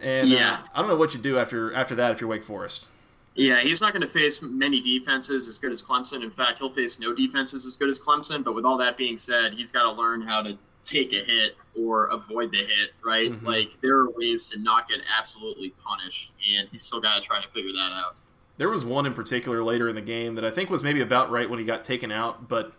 [0.00, 2.28] and uh, yeah, uh, I don't know what you do after after that if you're
[2.28, 2.88] Wake Forest.
[3.36, 6.22] Yeah, he's not going to face many defenses as good as Clemson.
[6.22, 8.44] In fact, he'll face no defenses as good as Clemson.
[8.44, 11.56] But with all that being said, he's got to learn how to take a hit
[11.78, 13.30] or avoid the hit, right?
[13.30, 13.46] Mm-hmm.
[13.46, 17.40] Like there are ways to not get absolutely punished, and he's still got to try
[17.40, 18.16] to figure that out.
[18.56, 21.30] There was one in particular later in the game that I think was maybe about
[21.30, 22.72] right when he got taken out, but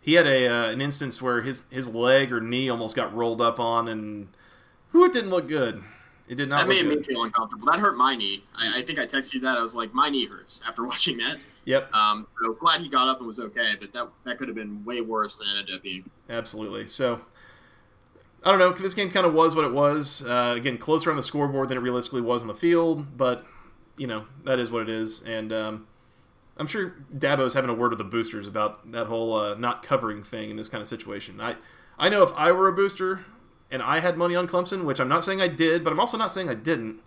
[0.00, 3.40] he had a uh, an instance where his his leg or knee almost got rolled
[3.40, 4.28] up on, and
[4.90, 5.82] who it didn't look good.
[6.28, 6.60] It did not.
[6.60, 6.98] That made good.
[6.98, 7.66] me feel uncomfortable.
[7.66, 8.44] That hurt my knee.
[8.54, 9.58] I, I, think I texted you that.
[9.58, 11.38] I was like, my knee hurts after watching that.
[11.64, 11.92] Yep.
[11.92, 14.84] Um, so glad he got up and was okay, but that that could have been
[14.84, 16.08] way worse than it ended up being.
[16.28, 16.86] Absolutely.
[16.86, 17.20] So.
[18.42, 18.72] I don't know.
[18.72, 20.24] This game kind of was what it was.
[20.24, 23.44] Uh, again, closer on the scoreboard than it realistically was on the field, but
[23.98, 25.22] you know that is what it is.
[25.22, 25.86] And um,
[26.56, 30.22] I'm sure Dabo's having a word with the boosters about that whole uh, not covering
[30.22, 31.40] thing in this kind of situation.
[31.40, 31.56] I
[31.98, 33.26] I know if I were a booster,
[33.70, 36.16] and I had money on Clemson, which I'm not saying I did, but I'm also
[36.16, 37.00] not saying I didn't,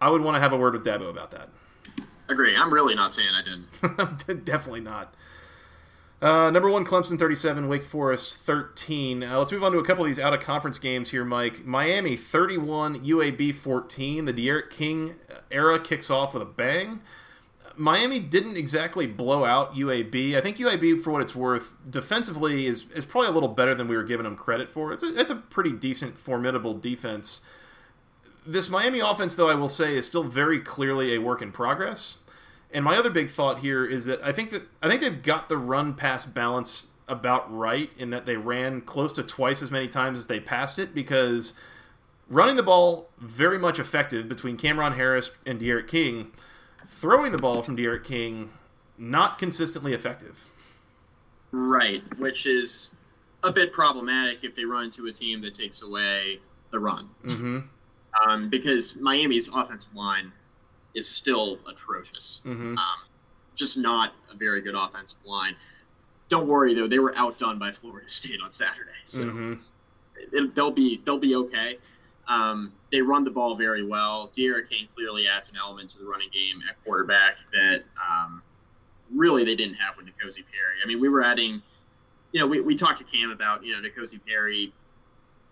[0.00, 1.50] I would want to have a word with Dabo about that.
[2.28, 2.56] Agree.
[2.56, 4.44] I'm really not saying I didn't.
[4.44, 5.14] Definitely not.
[6.24, 9.22] Uh, number one, Clemson 37, Wake Forest 13.
[9.22, 11.66] Uh, let's move on to a couple of these out of conference games here, Mike.
[11.66, 14.24] Miami 31, UAB 14.
[14.24, 15.16] The D'Eriq King
[15.50, 17.02] era kicks off with a bang.
[17.76, 20.34] Miami didn't exactly blow out UAB.
[20.34, 23.86] I think UAB, for what it's worth, defensively is, is probably a little better than
[23.86, 24.94] we were giving them credit for.
[24.94, 27.42] It's a, it's a pretty decent, formidable defense.
[28.46, 32.20] This Miami offense, though, I will say, is still very clearly a work in progress.
[32.74, 35.48] And my other big thought here is that I think that I think they've got
[35.48, 39.86] the run pass balance about right in that they ran close to twice as many
[39.86, 41.54] times as they passed it because
[42.28, 46.32] running the ball very much effective between Cameron Harris and D'Eriq King
[46.88, 48.50] throwing the ball from D'Eriq King
[48.98, 50.48] not consistently effective.
[51.52, 52.90] Right, which is
[53.44, 57.10] a bit problematic if they run into a team that takes away the run.
[57.24, 57.58] Mm-hmm.
[58.28, 60.32] um, because Miami's offensive line
[60.94, 62.40] is still atrocious.
[62.44, 62.78] Mm-hmm.
[62.78, 62.98] Um,
[63.54, 65.54] just not a very good offensive line.
[66.28, 69.54] Don't worry though; they were outdone by Florida State on Saturday, so Mm-hmm.
[70.32, 71.78] it, they'll be they'll be okay.
[72.26, 74.30] Um, they run the ball very well.
[74.34, 78.42] D'Eriq King clearly adds an element to the running game at quarterback that um,
[79.14, 80.76] really they didn't have with N'Kosi Perry.
[80.82, 81.60] I mean, we were adding,
[82.32, 84.72] you know, we, we talked to Cam about you know N'Kosi Perry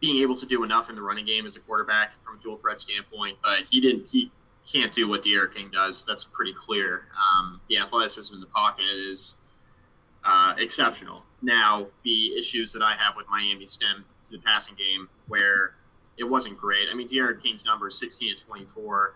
[0.01, 2.57] being able to do enough in the running game as a quarterback from a dual
[2.57, 4.33] threat standpoint, but he didn't he
[4.71, 6.05] can't do what D'Eriq King does.
[6.07, 7.07] That's pretty clear.
[7.17, 9.37] Um, the athleticism in the pocket is
[10.25, 11.23] uh, exceptional.
[11.43, 15.75] Now, the issues that I have with Miami stem to the passing game, where
[16.17, 16.89] it wasn't great.
[16.91, 19.15] I mean, D'Eriq King's number is 16 to 24.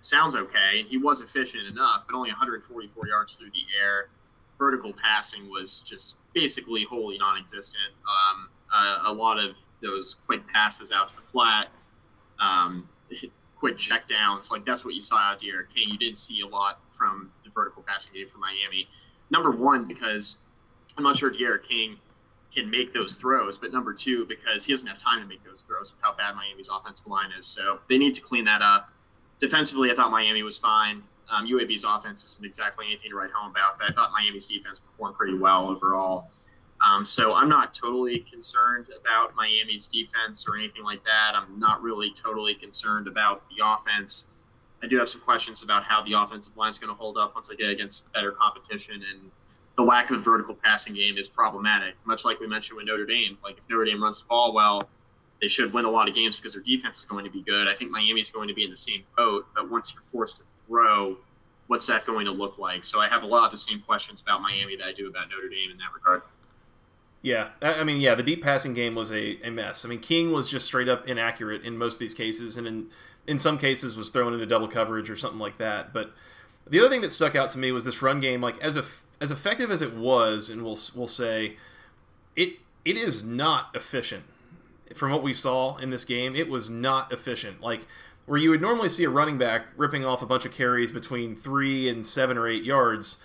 [0.00, 0.84] Sounds okay.
[0.88, 4.08] He was efficient enough, but only 144 yards through the air.
[4.58, 7.92] Vertical passing was just basically wholly non-existent.
[8.04, 11.68] Um, uh, a lot of those quick passes out to the flat,
[12.38, 12.88] um,
[13.60, 15.90] quick check downs, like that's what you saw out D'Eriq King.
[15.90, 18.88] You didn't see a lot from the vertical passing game from Miami.
[19.30, 20.38] Number one, because
[20.96, 21.98] I'm not sure D'Eriq King
[22.52, 25.62] can make those throws, but number two, because he doesn't have time to make those
[25.62, 27.46] throws with how bad Miami's offensive line is.
[27.46, 28.90] So they need to clean that up.
[29.38, 31.02] Defensively, I thought Miami was fine.
[31.30, 34.80] Um, UAB's offense isn't exactly anything to write home about, but I thought Miami's defense
[34.80, 36.30] performed pretty well overall.
[36.86, 41.32] Um, so I'm not totally concerned about Miami's defense or anything like that.
[41.34, 44.28] I'm not really totally concerned about the offense.
[44.82, 47.34] I do have some questions about how the offensive line is going to hold up
[47.34, 49.30] once they get against better competition, and
[49.76, 51.94] the lack of vertical passing game is problematic.
[52.04, 54.88] Much like we mentioned with Notre Dame, like if Notre Dame runs the ball well,
[55.40, 57.68] they should win a lot of games because their defense is going to be good.
[57.68, 60.42] I think Miami's going to be in the same boat, but once you're forced to
[60.66, 61.16] throw,
[61.66, 62.84] what's that going to look like?
[62.84, 65.28] So I have a lot of the same questions about Miami that I do about
[65.30, 66.22] Notre Dame in that regard.
[67.22, 69.84] Yeah, I mean, yeah, the deep passing game was a, a mess.
[69.84, 72.86] I mean, King was just straight up inaccurate in most of these cases, and in
[73.26, 75.92] in some cases was thrown into double coverage or something like that.
[75.92, 76.12] But
[76.66, 78.40] the other thing that stuck out to me was this run game.
[78.40, 81.56] Like as eff- as effective as it was, and we'll we'll say,
[82.36, 82.54] it
[82.86, 84.24] it is not efficient.
[84.94, 87.60] From what we saw in this game, it was not efficient.
[87.60, 87.86] Like
[88.24, 91.36] where you would normally see a running back ripping off a bunch of carries between
[91.36, 93.18] three and seven or eight yards.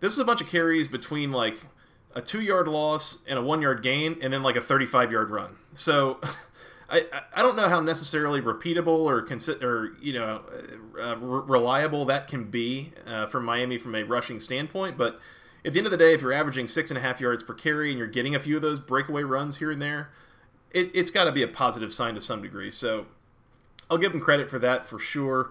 [0.00, 1.66] This is a bunch of carries between like
[2.14, 5.30] a two yard loss and a one yard gain, and then like a 35 yard
[5.30, 5.56] run.
[5.72, 6.20] So
[6.90, 10.42] I, I don't know how necessarily repeatable or consi- or you know
[11.00, 15.20] uh, re- reliable that can be uh, for Miami from a rushing standpoint, but
[15.64, 17.52] at the end of the day, if you're averaging six and a half yards per
[17.52, 20.10] carry and you're getting a few of those breakaway runs here and there,
[20.70, 22.70] it, it's got to be a positive sign to some degree.
[22.70, 23.06] So
[23.90, 25.50] I'll give them credit for that for sure.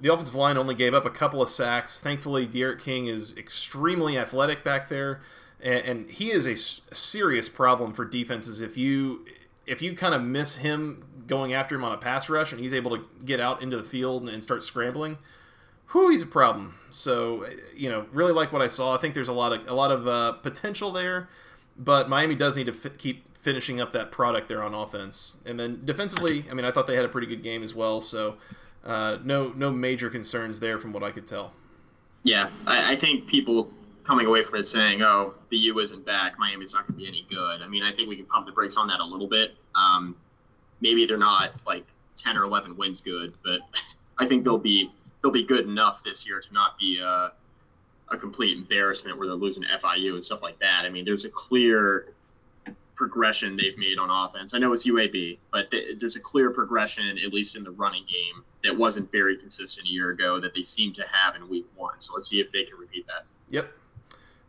[0.00, 2.00] The offensive line only gave up a couple of sacks.
[2.00, 5.20] Thankfully, D'Eriq King is extremely athletic back there,
[5.62, 6.56] and, and he is a,
[6.94, 8.60] serious problem for defenses.
[8.60, 9.24] If you
[9.66, 12.72] if you kind of miss him going after him on a pass rush, and he's
[12.72, 15.18] able to get out into the field and, and start scrambling,
[15.92, 16.78] whew, he's a problem.
[16.90, 18.94] So you know, really like what I saw.
[18.94, 21.28] I think there's a lot of a lot of uh, potential there,
[21.76, 25.32] but Miami does need to keep finishing up that product there on offense.
[25.44, 28.00] And then defensively, I mean, I thought they had a pretty good game as well.
[28.00, 28.36] So
[28.84, 31.52] uh, no no major concerns there from what I could tell.
[32.24, 33.72] Yeah, I, I think people
[34.04, 36.38] coming away from it saying, "Oh, the U isn't back.
[36.38, 38.52] Miami's not going to be any good." I mean, I think we can pump the
[38.52, 39.56] brakes on that a little bit.
[39.74, 40.16] Um,
[40.80, 41.84] maybe they're not like
[42.16, 43.60] ten or eleven wins good, but
[44.18, 47.32] I think they'll be they'll be good enough this year to not be a,
[48.10, 50.82] a complete embarrassment where they're losing FIU and stuff like that.
[50.84, 52.12] I mean, there's a clear
[53.02, 54.54] progression they've made on offense.
[54.54, 58.04] I know it's UAB, but th- there's a clear progression, at least in the running
[58.04, 61.66] game, that wasn't very consistent a year ago that they seem to have in week
[61.74, 61.98] one.
[61.98, 63.24] So let's see if they can repeat that.
[63.48, 63.72] Yep.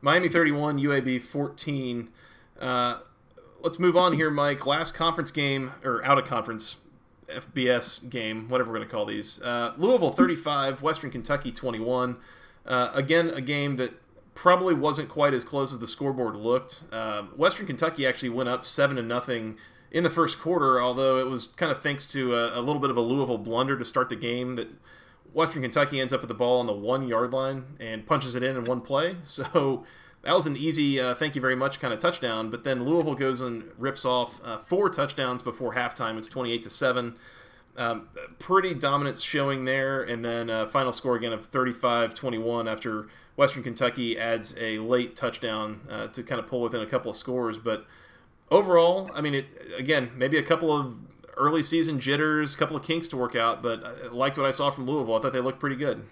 [0.03, 2.09] Miami 31, UAB 14.
[2.59, 2.97] Uh,
[3.61, 4.65] let's move on here, Mike.
[4.65, 6.75] Last conference game, or out of conference
[7.29, 9.41] FBS game, whatever we're going to call these.
[9.41, 12.17] Uh, Louisville 35, Western Kentucky 21.
[12.65, 13.93] Uh, again, a game that
[14.35, 16.83] probably wasn't quite as close as the scoreboard looked.
[16.91, 19.57] Uh, Western Kentucky actually went up 7 to nothing
[19.89, 22.89] in the first quarter, although it was kind of thanks to a, a little bit
[22.89, 24.67] of a Louisville blunder to start the game that
[25.33, 28.43] Western Kentucky ends up with the ball on the one yard line and punches it
[28.43, 29.17] in in one play.
[29.23, 29.83] So
[30.21, 32.49] that was an easy, uh, thank you very much kind of touchdown.
[32.49, 36.17] But then Louisville goes and rips off uh, four touchdowns before halftime.
[36.17, 37.15] It's 28 to 7.
[37.75, 38.07] Um,
[38.39, 40.01] pretty dominant showing there.
[40.01, 45.15] And then uh, final score again of 35 21 after Western Kentucky adds a late
[45.15, 47.57] touchdown uh, to kind of pull within a couple of scores.
[47.57, 47.85] But
[48.49, 49.47] overall, I mean, it
[49.77, 50.95] again, maybe a couple of
[51.37, 54.51] early season jitters, a couple of kinks to work out, but I liked what I
[54.51, 55.15] saw from Louisville.
[55.15, 56.03] I thought they looked pretty good.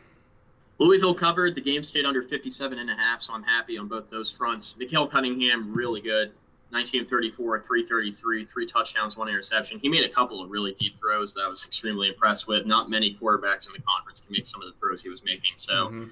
[0.79, 1.53] Louisville covered.
[1.55, 4.75] The game stayed under 57 and a half, so I'm happy on both those fronts.
[4.77, 6.31] Malik Cunningham, really good.
[6.71, 9.77] 19 34, 333, three touchdowns, one interception.
[9.79, 12.65] He made a couple of really deep throws that I was extremely impressed with.
[12.65, 15.51] Not many quarterbacks in the conference can make some of the throws he was making.
[15.55, 16.05] So mm-hmm.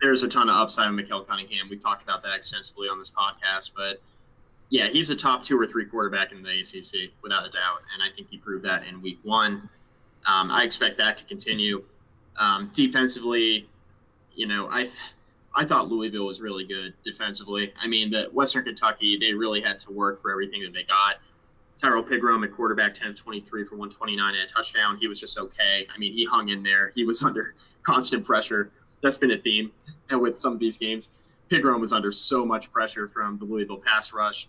[0.00, 1.66] there's a ton of upside with Malik Cunningham.
[1.68, 4.00] We've talked about that extensively on this podcast, but
[4.74, 8.02] yeah, he's a top two or three quarterback in the ACC without a doubt, and
[8.02, 9.68] I think he proved that in Week One.
[10.26, 11.84] Um, I expect that to continue.
[12.36, 13.68] Um, defensively,
[14.34, 14.90] you know, I
[15.54, 17.72] I thought Louisville was really good defensively.
[17.80, 21.18] I mean, the Western Kentucky, they really had to work for everything that they got.
[21.80, 24.96] Tyrrell Pigrome at quarterback 10 23 for 129 and a touchdown.
[24.96, 25.86] He was just okay.
[25.94, 26.90] I mean, he hung in there.
[26.96, 27.54] He was under
[27.84, 28.72] constant pressure.
[29.04, 29.70] That's been a theme
[30.10, 31.12] and with some of these games.
[31.48, 34.48] Pigrome was under so much pressure from the Louisville pass rush.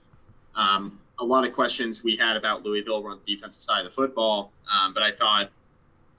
[0.56, 3.86] Um, a lot of questions we had about Louisville were on the defensive side of
[3.86, 5.50] the football, um, but I thought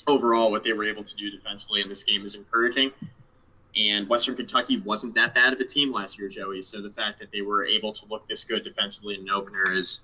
[0.06, 2.92] overall what they were able to do defensively in this game is encouraging.
[3.76, 6.62] And Western Kentucky wasn't that bad of a team last year, Joey.
[6.62, 9.72] So the fact that they were able to look this good defensively in an opener
[9.72, 10.00] is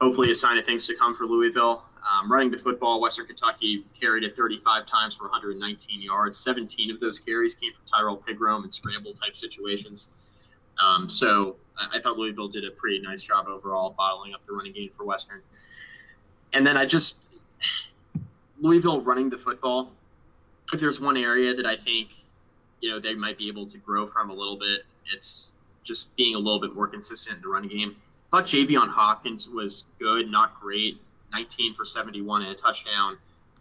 [0.00, 1.82] hopefully a sign of things to come for Louisville.
[2.08, 6.36] Um, running the football, Western Kentucky carried it 35 times for 119 yards.
[6.36, 10.10] 17 of those carries came from Tyrrell Pigrome and scramble type situations.
[10.82, 14.72] Um, so I thought Louisville did a pretty nice job overall bottling up the running
[14.72, 15.42] game for Western.
[16.52, 17.16] And then I just
[18.60, 19.92] Louisville running the football.
[20.72, 22.08] If there's one area that I think
[22.80, 24.82] you know they might be able to grow from a little bit.
[25.14, 25.54] It's
[25.84, 27.96] just being a little bit more consistent in the running game.
[28.32, 31.00] I thought Javian Hawkins was good, not great.
[31.32, 33.18] 19 for 71 and a touchdown.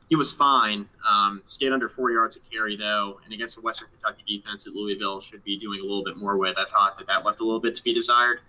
[0.09, 0.87] He was fine.
[1.09, 4.75] Um, stayed under four yards a carry though, and against a Western Kentucky defense that
[4.75, 6.57] Louisville should be doing a little bit more with.
[6.57, 8.39] I thought that that left a little bit to be desired.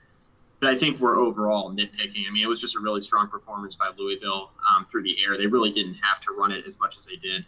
[0.60, 2.26] But I think we're overall nitpicking.
[2.26, 5.36] I mean, it was just a really strong performance by Louisville um, through the air.
[5.36, 7.44] They really didn't have to run it as much as they did.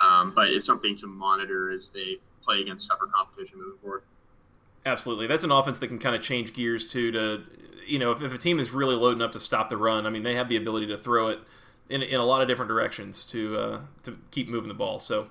[0.00, 4.02] Um, but it's something to monitor as they play against tougher competition moving forward.
[4.84, 7.10] Absolutely, that's an offense that can kind of change gears too.
[7.12, 7.42] To
[7.86, 10.10] you know, if, if a team is really loading up to stop the run, I
[10.10, 11.40] mean, they have the ability to throw it
[11.88, 14.98] in, in a lot of different directions to uh, to keep moving the ball.
[14.98, 15.28] So,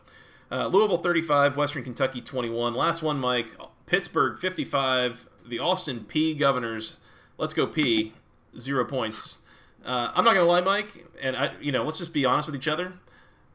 [0.51, 2.74] uh, Louisville 35, Western Kentucky 21.
[2.74, 3.51] Last one, Mike.
[3.86, 5.28] Pittsburgh 55.
[5.47, 6.97] The Austin Peay Governors.
[7.38, 8.12] Let's go Peay.
[8.58, 9.39] Zero points.
[9.86, 12.56] Uh, I'm not gonna lie, Mike, and I, you know, let's just be honest with
[12.56, 12.93] each other.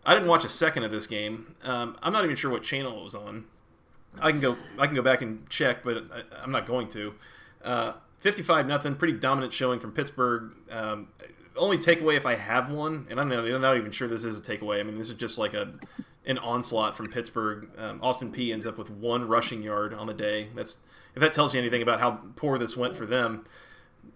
[0.05, 1.57] I didn't watch a second of this game.
[1.63, 3.45] Um, I'm not even sure what channel it was on.
[4.19, 4.57] I can go.
[4.79, 7.15] I can go back and check, but I, am not going to.
[7.63, 8.95] Uh, 55 nothing.
[8.95, 10.55] Pretty dominant showing from Pittsburgh.
[10.71, 11.09] Um,
[11.57, 14.39] only takeaway if I have one, and I'm not, I'm not, even sure this is
[14.39, 14.81] a takeaway.
[14.81, 15.75] I mean, this is just like a
[16.27, 17.69] an onslaught from Pittsburgh.
[17.79, 20.49] Um, Austin Peay ends up with one rushing yard on the day.
[20.55, 20.77] That's
[21.15, 23.45] if that tells you anything about how poor this went for them.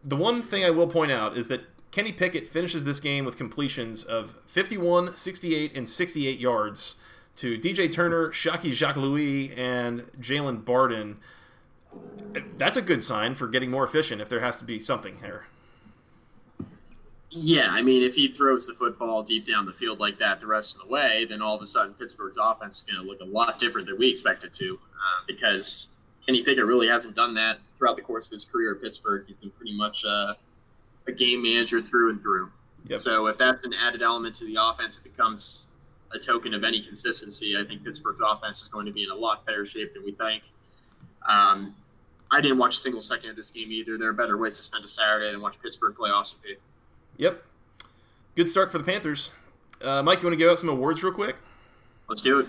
[0.03, 3.37] The one thing I will point out is that Kenny Pickett finishes this game with
[3.37, 6.97] completions of 51, 68, and 68 yards
[7.37, 11.18] to DJ Turner, Shocky Jacques-Louis, and Jaylon Barden.
[12.59, 15.47] That's a good sign for getting more efficient if there has to be something here.
[17.37, 20.47] Yeah, I mean, if he throws the football deep down the field like that the
[20.47, 23.20] rest of the way, then all of a sudden Pittsburgh's offense is going to look
[23.20, 25.89] a lot different than we expect it to uh, because
[26.24, 29.24] Kenny Pickett really hasn't done that throughout the course of his career at Pittsburgh.
[29.26, 30.35] He's been pretty much uh,
[31.09, 32.51] a game manager through and through.
[32.89, 32.99] Yep.
[32.99, 35.66] So if that's an added element to the offense, it becomes
[36.12, 37.57] a token of any consistency.
[37.59, 40.12] I think Pittsburgh's offense is going to be in a lot better shape than we
[40.12, 40.45] think.
[41.28, 41.74] Um,
[42.30, 43.99] I didn't watch a single second of this game either.
[43.99, 46.57] There are better ways to spend a Saturday than watch Pittsburgh play Austin Peay.
[47.17, 47.43] Yep.
[48.37, 49.35] Good start for the Panthers.
[49.81, 51.37] Uh, Mike, you want to give out some awards real quick?
[52.09, 52.49] Let's do it.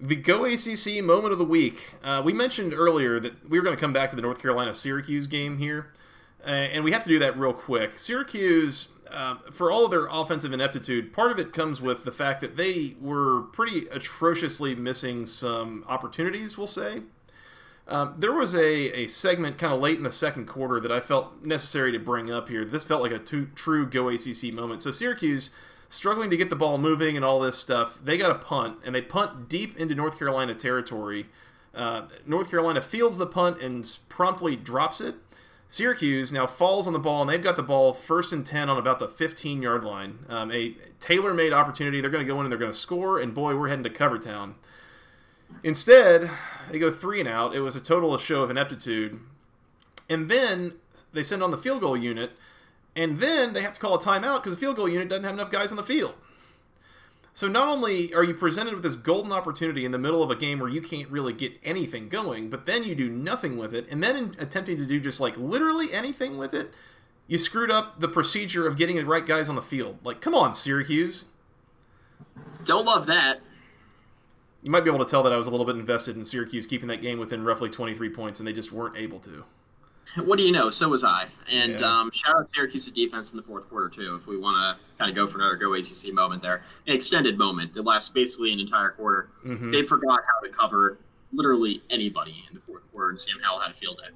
[0.00, 1.94] The Go ACC Moment of the Week.
[2.02, 4.74] Uh, we mentioned earlier that we were going to come back to the North Carolina
[4.74, 5.92] Syracuse game here.
[6.44, 7.96] Uh, and we have to do that real quick.
[7.96, 12.40] Syracuse, uh, for all of their offensive ineptitude, part of it comes with the fact
[12.40, 17.02] that they were pretty atrociously missing some opportunities, we'll say.
[17.88, 21.00] Um, there was a, a segment kind of late in the second quarter that I
[21.00, 22.64] felt necessary to bring up here.
[22.64, 24.82] This felt like a two, true Go ACC moment.
[24.82, 25.50] So Syracuse,
[25.88, 28.94] struggling to get the ball moving and all this stuff, they got a punt, and
[28.94, 31.26] they punt deep into North Carolina territory.
[31.74, 35.16] Uh, North Carolina fields the punt and promptly drops it.
[35.68, 38.76] Syracuse now falls on the ball, and they've got the ball first and 10 on
[38.76, 40.18] about the 15 yard line.
[40.28, 42.00] Um, a tailor made opportunity.
[42.00, 43.90] They're going to go in and they're going to score, and boy, we're heading to
[43.90, 44.54] cover town.
[45.62, 46.30] Instead,
[46.70, 47.54] they go three and out.
[47.54, 49.20] It was a total show of ineptitude.
[50.08, 50.74] And then
[51.12, 52.32] they send on the field goal unit,
[52.96, 55.34] and then they have to call a timeout because the field goal unit doesn't have
[55.34, 56.14] enough guys on the field.
[57.34, 60.36] So not only are you presented with this golden opportunity in the middle of a
[60.36, 63.86] game where you can't really get anything going, but then you do nothing with it,
[63.90, 66.72] and then in attempting to do just like literally anything with it,
[67.26, 69.98] you screwed up the procedure of getting the right guys on the field.
[70.04, 71.24] Like, come on, Syracuse.
[72.64, 73.40] Don't love that.
[74.62, 76.66] You might be able to tell that I was a little bit invested in Syracuse
[76.66, 79.44] keeping that game within roughly 23 points, and they just weren't able to.
[80.24, 80.68] what do you know?
[80.68, 81.28] So was I.
[81.50, 82.00] And Yeah.
[82.00, 84.14] um, shout out to Syracuse's defense in the fourth quarter too.
[84.20, 87.38] If we want to kind of go for another go ACC moment there, an extended
[87.38, 89.30] moment that lasts basically an entire quarter.
[89.44, 89.72] Mhm.
[89.72, 90.98] They forgot how to cover
[91.32, 94.10] literally anybody in the fourth quarter, and Sam Howell had a field day.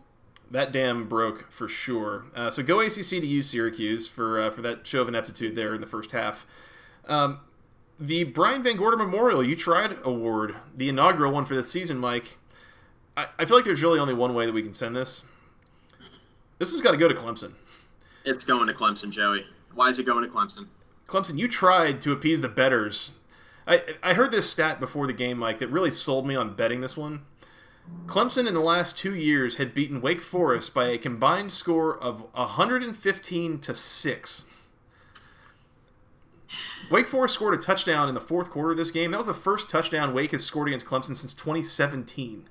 [0.51, 2.27] That dam broke for sure.
[2.37, 5.75] Uh, so go ACC to you, Syracuse, for uh, for that show of ineptitude there
[5.75, 6.47] in the first half.
[7.09, 7.39] Um,
[7.99, 12.39] the Brian VanGorder Memorial You Tried Award, the inaugural one for this season, Mike.
[13.17, 15.25] I, I feel like there's really only one way that we can send this.
[16.59, 17.53] This one's got to go to Clemson.
[18.25, 19.47] It's going to Clemson, Joey.
[19.75, 20.67] Why is it going to Clemson?
[21.07, 23.13] Clemson, you tried to appease the betters.
[23.67, 26.81] I, I heard this stat before the game, Mike, that really sold me on betting
[26.81, 27.23] this one.
[28.07, 32.23] Clemson in the last two years had beaten Wake Forest by a combined score of
[32.35, 34.45] 115 to 6.
[36.91, 39.11] Wake Forest scored a touchdown in the fourth quarter of this game.
[39.11, 42.49] That was the first touchdown Wake has scored against Clemson since 2017.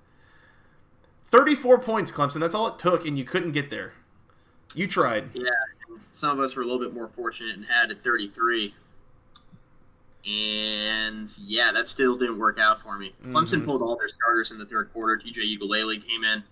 [1.27, 2.39] 34 points, Clemson.
[2.39, 3.93] That's all it took, and you couldn't get there.
[4.73, 5.29] You tried.
[5.33, 5.49] Yeah,
[6.11, 8.73] some of us were a little bit more fortunate and had at 33.
[10.27, 13.13] And yeah, that still didn't work out for me.
[13.25, 13.65] Clemson Mhm.
[13.65, 15.15] pulled all their starters in the third quarter.
[15.17, 16.43] DJ Uiagalelei came in,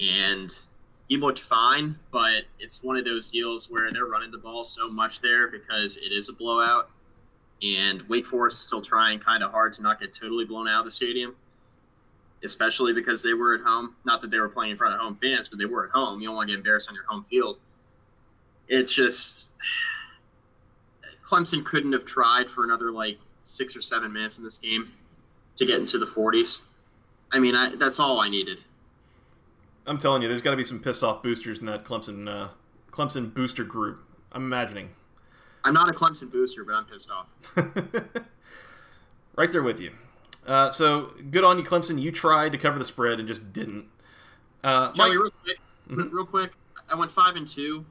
[0.00, 0.66] and
[1.08, 4.88] he looked fine, but it's one of those deals where they're running the ball so
[4.90, 6.90] much there because it is a blowout.
[7.62, 10.80] And Wake Forest is still trying kind of hard to not get totally blown out
[10.80, 11.34] of the stadium,
[12.44, 13.96] especially because they were at home.
[14.04, 16.20] Not that they were playing in front of home fans, but they were at home.
[16.20, 17.58] You don't want to get embarrassed on your home field.
[18.68, 19.48] It's just
[21.26, 24.92] Clemson couldn't have tried for another like six or seven minutes in this game
[25.56, 26.62] to get into the 40s.
[27.32, 28.58] I mean, I, that's all I needed.
[29.88, 32.48] I'm telling you, there's got to be some pissed off boosters in that Clemson uh,
[32.92, 34.00] Clemson booster group.
[34.32, 34.90] I'm imagining.
[35.64, 37.26] I'm not a Clemson booster, but I'm pissed off.
[39.36, 39.92] right there with you.
[40.46, 42.00] Uh, so good on you, Clemson.
[42.00, 43.86] You tried to cover the spread and just didn't.
[44.62, 45.58] Uh, Mike, real quick,
[45.88, 46.12] Mhm.
[46.12, 46.52] real quick,
[46.90, 47.84] I went five and two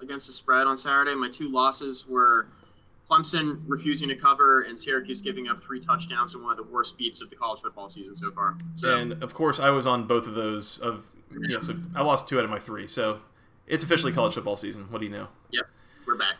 [0.00, 1.14] against the spread on Saturday.
[1.14, 2.48] My two losses were
[3.10, 6.96] Clemson refusing to cover and Syracuse giving up three touchdowns in one of the worst
[6.96, 8.56] beats of the college football season so far.
[8.76, 10.78] So and of course, I was on both of those.
[10.78, 12.86] Of you know, so I lost two out of my three.
[12.86, 13.20] So
[13.66, 14.86] it's officially college football season.
[14.90, 15.28] What do you know?
[15.50, 15.66] yep,
[16.06, 16.36] we're back.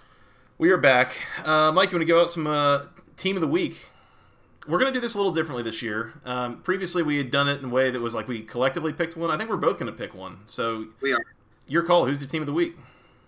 [0.59, 1.13] We are back.
[1.45, 2.83] Uh, Mike, you want to give out some uh,
[3.17, 3.89] team of the week?
[4.69, 6.13] We're going to do this a little differently this year.
[6.25, 9.17] Um, previously, we had done it in a way that was like we collectively picked
[9.17, 9.31] one.
[9.31, 10.41] I think we're both going to pick one.
[10.47, 11.21] So We are.
[11.67, 12.05] your call.
[12.05, 12.77] Who's the team of the week?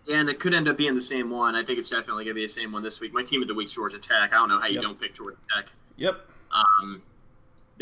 [0.06, 1.54] Yeah, and it could end up being the same one.
[1.54, 3.14] I think it's definitely going to be the same one this week.
[3.14, 4.32] My team of the week's Georgia Tech.
[4.32, 4.82] I don't know how you Yep.
[4.82, 5.66] don't pick Georgia Tech.
[5.96, 6.20] Yep.
[6.52, 7.00] Um,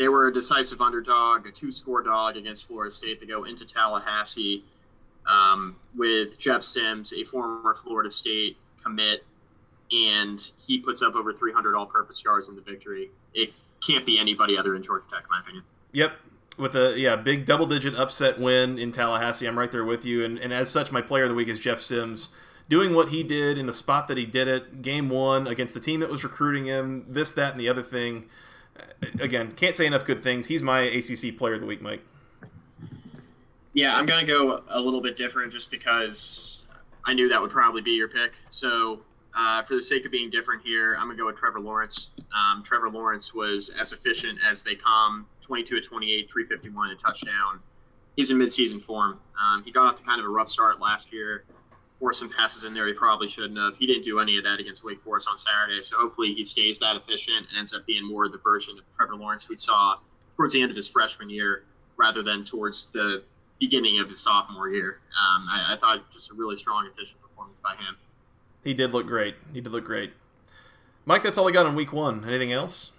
[0.01, 4.63] they were a decisive underdog, a two-score dog against Florida State to go into Tallahassee
[5.27, 9.23] um, with Jeff Sims, a former Florida State commit,
[9.91, 13.11] and he puts up over 300 all-purpose yards in the victory.
[13.35, 13.53] It
[13.85, 15.63] can't be anybody other than Georgia Tech, in my opinion.
[15.91, 16.13] Yep.
[16.57, 20.25] With a yeah big double digit upset win in Tallahassee, I'm right there with you.
[20.25, 22.31] And, and as such, my player of the week is Jeff Sims,
[22.69, 24.81] doing what he did in the spot that he did it.
[24.81, 27.05] Game one against the team that was recruiting him.
[27.07, 28.25] This, that, and the other thing.
[29.19, 30.47] Again, can't say enough good things.
[30.47, 32.01] He's my ACC player of the week, Mike.
[33.73, 36.65] Yeah, I'm going to go a little bit different just because
[37.05, 38.33] I knew that would probably be your pick.
[38.49, 38.99] So,
[39.33, 42.09] uh, for the sake of being different here, I'm going to go with Trevor Lawrence.
[42.35, 47.59] Um, Trevor Lawrence was as efficient as they come 22 to 28, 351, a touchdown.
[48.17, 49.19] He's in midseason form.
[49.41, 51.45] Um, he got off to kind of a rough start last year.
[52.01, 53.77] Forced some passes in there he probably shouldn't have.
[53.77, 55.81] He didn't do any of that against Wake Forest on Saturday.
[55.83, 59.15] So, hopefully, he stays that efficient and ends up being more the version of Trevor
[59.15, 59.97] Lawrence we saw
[60.35, 61.63] towards the end of his freshman year
[61.97, 63.23] rather than towards the
[63.59, 64.99] beginning of his sophomore year.
[65.11, 67.95] Um, I, I thought just a really strong, efficient performance by him.
[68.63, 69.35] He did look great.
[69.53, 70.13] He did look great.
[71.05, 72.25] Mike, that's all I got on week one.
[72.27, 72.91] Anything else?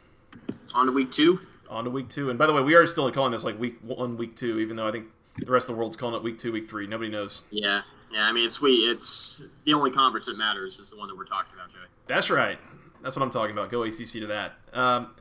[0.74, 1.40] On to week two.
[1.68, 2.30] On to week two.
[2.30, 4.76] And by the way, we are still calling this like week one, week two, even
[4.76, 5.06] though I think
[5.38, 6.86] the rest of the world's calling it week two, week three.
[6.86, 7.44] Nobody knows.
[7.50, 7.82] Yeah,
[8.12, 8.26] yeah.
[8.26, 8.72] I mean, it's we.
[8.72, 11.82] It's the only conference that matters is the one that we're talking about, Joey.
[12.06, 12.58] That's right.
[13.02, 13.70] That's what I'm talking about.
[13.70, 14.52] Go ACC to that.
[14.72, 15.14] Um,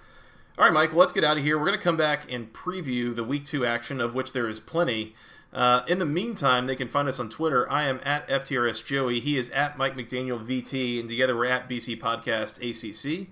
[0.57, 0.91] all right, Mike.
[0.91, 1.57] Well, let's get out of here.
[1.57, 4.59] We're going to come back and preview the Week Two action, of which there is
[4.59, 5.15] plenty.
[5.53, 7.69] Uh, in the meantime, they can find us on Twitter.
[7.69, 9.19] I am at FTRS Joey.
[9.19, 13.27] He is at Mike McDaniel VT, and together we're at BC Podcast ACC.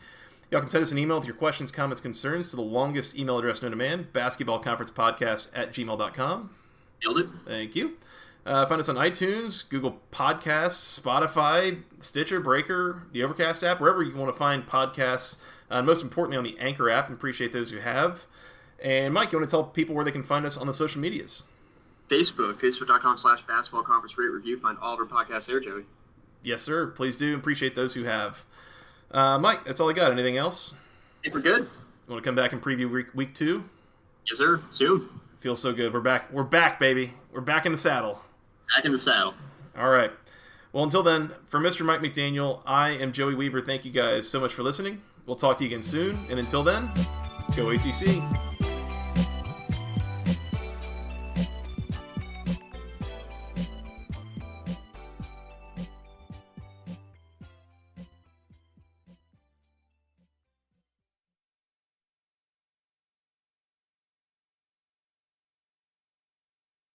[0.51, 3.37] Y'all can send us an email with your questions, comments, concerns to the longest email
[3.37, 6.49] address known to man, basketballconferencepodcast at gmail.com.
[7.03, 7.27] Nailed it.
[7.45, 7.97] Thank you.
[8.45, 14.15] Uh, find us on iTunes, Google Podcasts, Spotify, Stitcher, Breaker, the Overcast app, wherever you
[14.15, 15.37] want to find podcasts.
[15.69, 17.07] Uh, most importantly, on the Anchor app.
[17.09, 18.25] and Appreciate those who have.
[18.81, 20.99] And Mike, you want to tell people where they can find us on the social
[21.01, 21.43] medias?
[22.09, 24.57] Facebook, facebook.com slash basketball conference rate review.
[24.59, 25.83] Find all of our podcasts there, Joey.
[26.41, 26.87] Yes, sir.
[26.87, 27.35] Please do.
[27.35, 28.45] Appreciate those who have.
[29.11, 30.11] Uh, Mike, that's all I got.
[30.11, 30.73] Anything else?
[30.73, 31.63] I think we're good.
[31.63, 33.65] You want to come back and preview week, week two?
[34.25, 34.61] Yes, sir.
[34.71, 35.07] Soon.
[35.39, 35.93] Feels so good.
[35.93, 36.31] We're back.
[36.31, 37.13] We're back, baby.
[37.31, 38.23] We're back in the saddle.
[38.75, 39.33] Back in the saddle.
[39.77, 40.11] All right.
[40.71, 41.83] Well, until then, for Mr.
[41.83, 43.61] Mike McDaniel, I am Joey Weaver.
[43.61, 45.01] Thank you guys so much for listening.
[45.25, 46.25] We'll talk to you again soon.
[46.29, 46.91] And until then,
[47.55, 48.21] go ACC.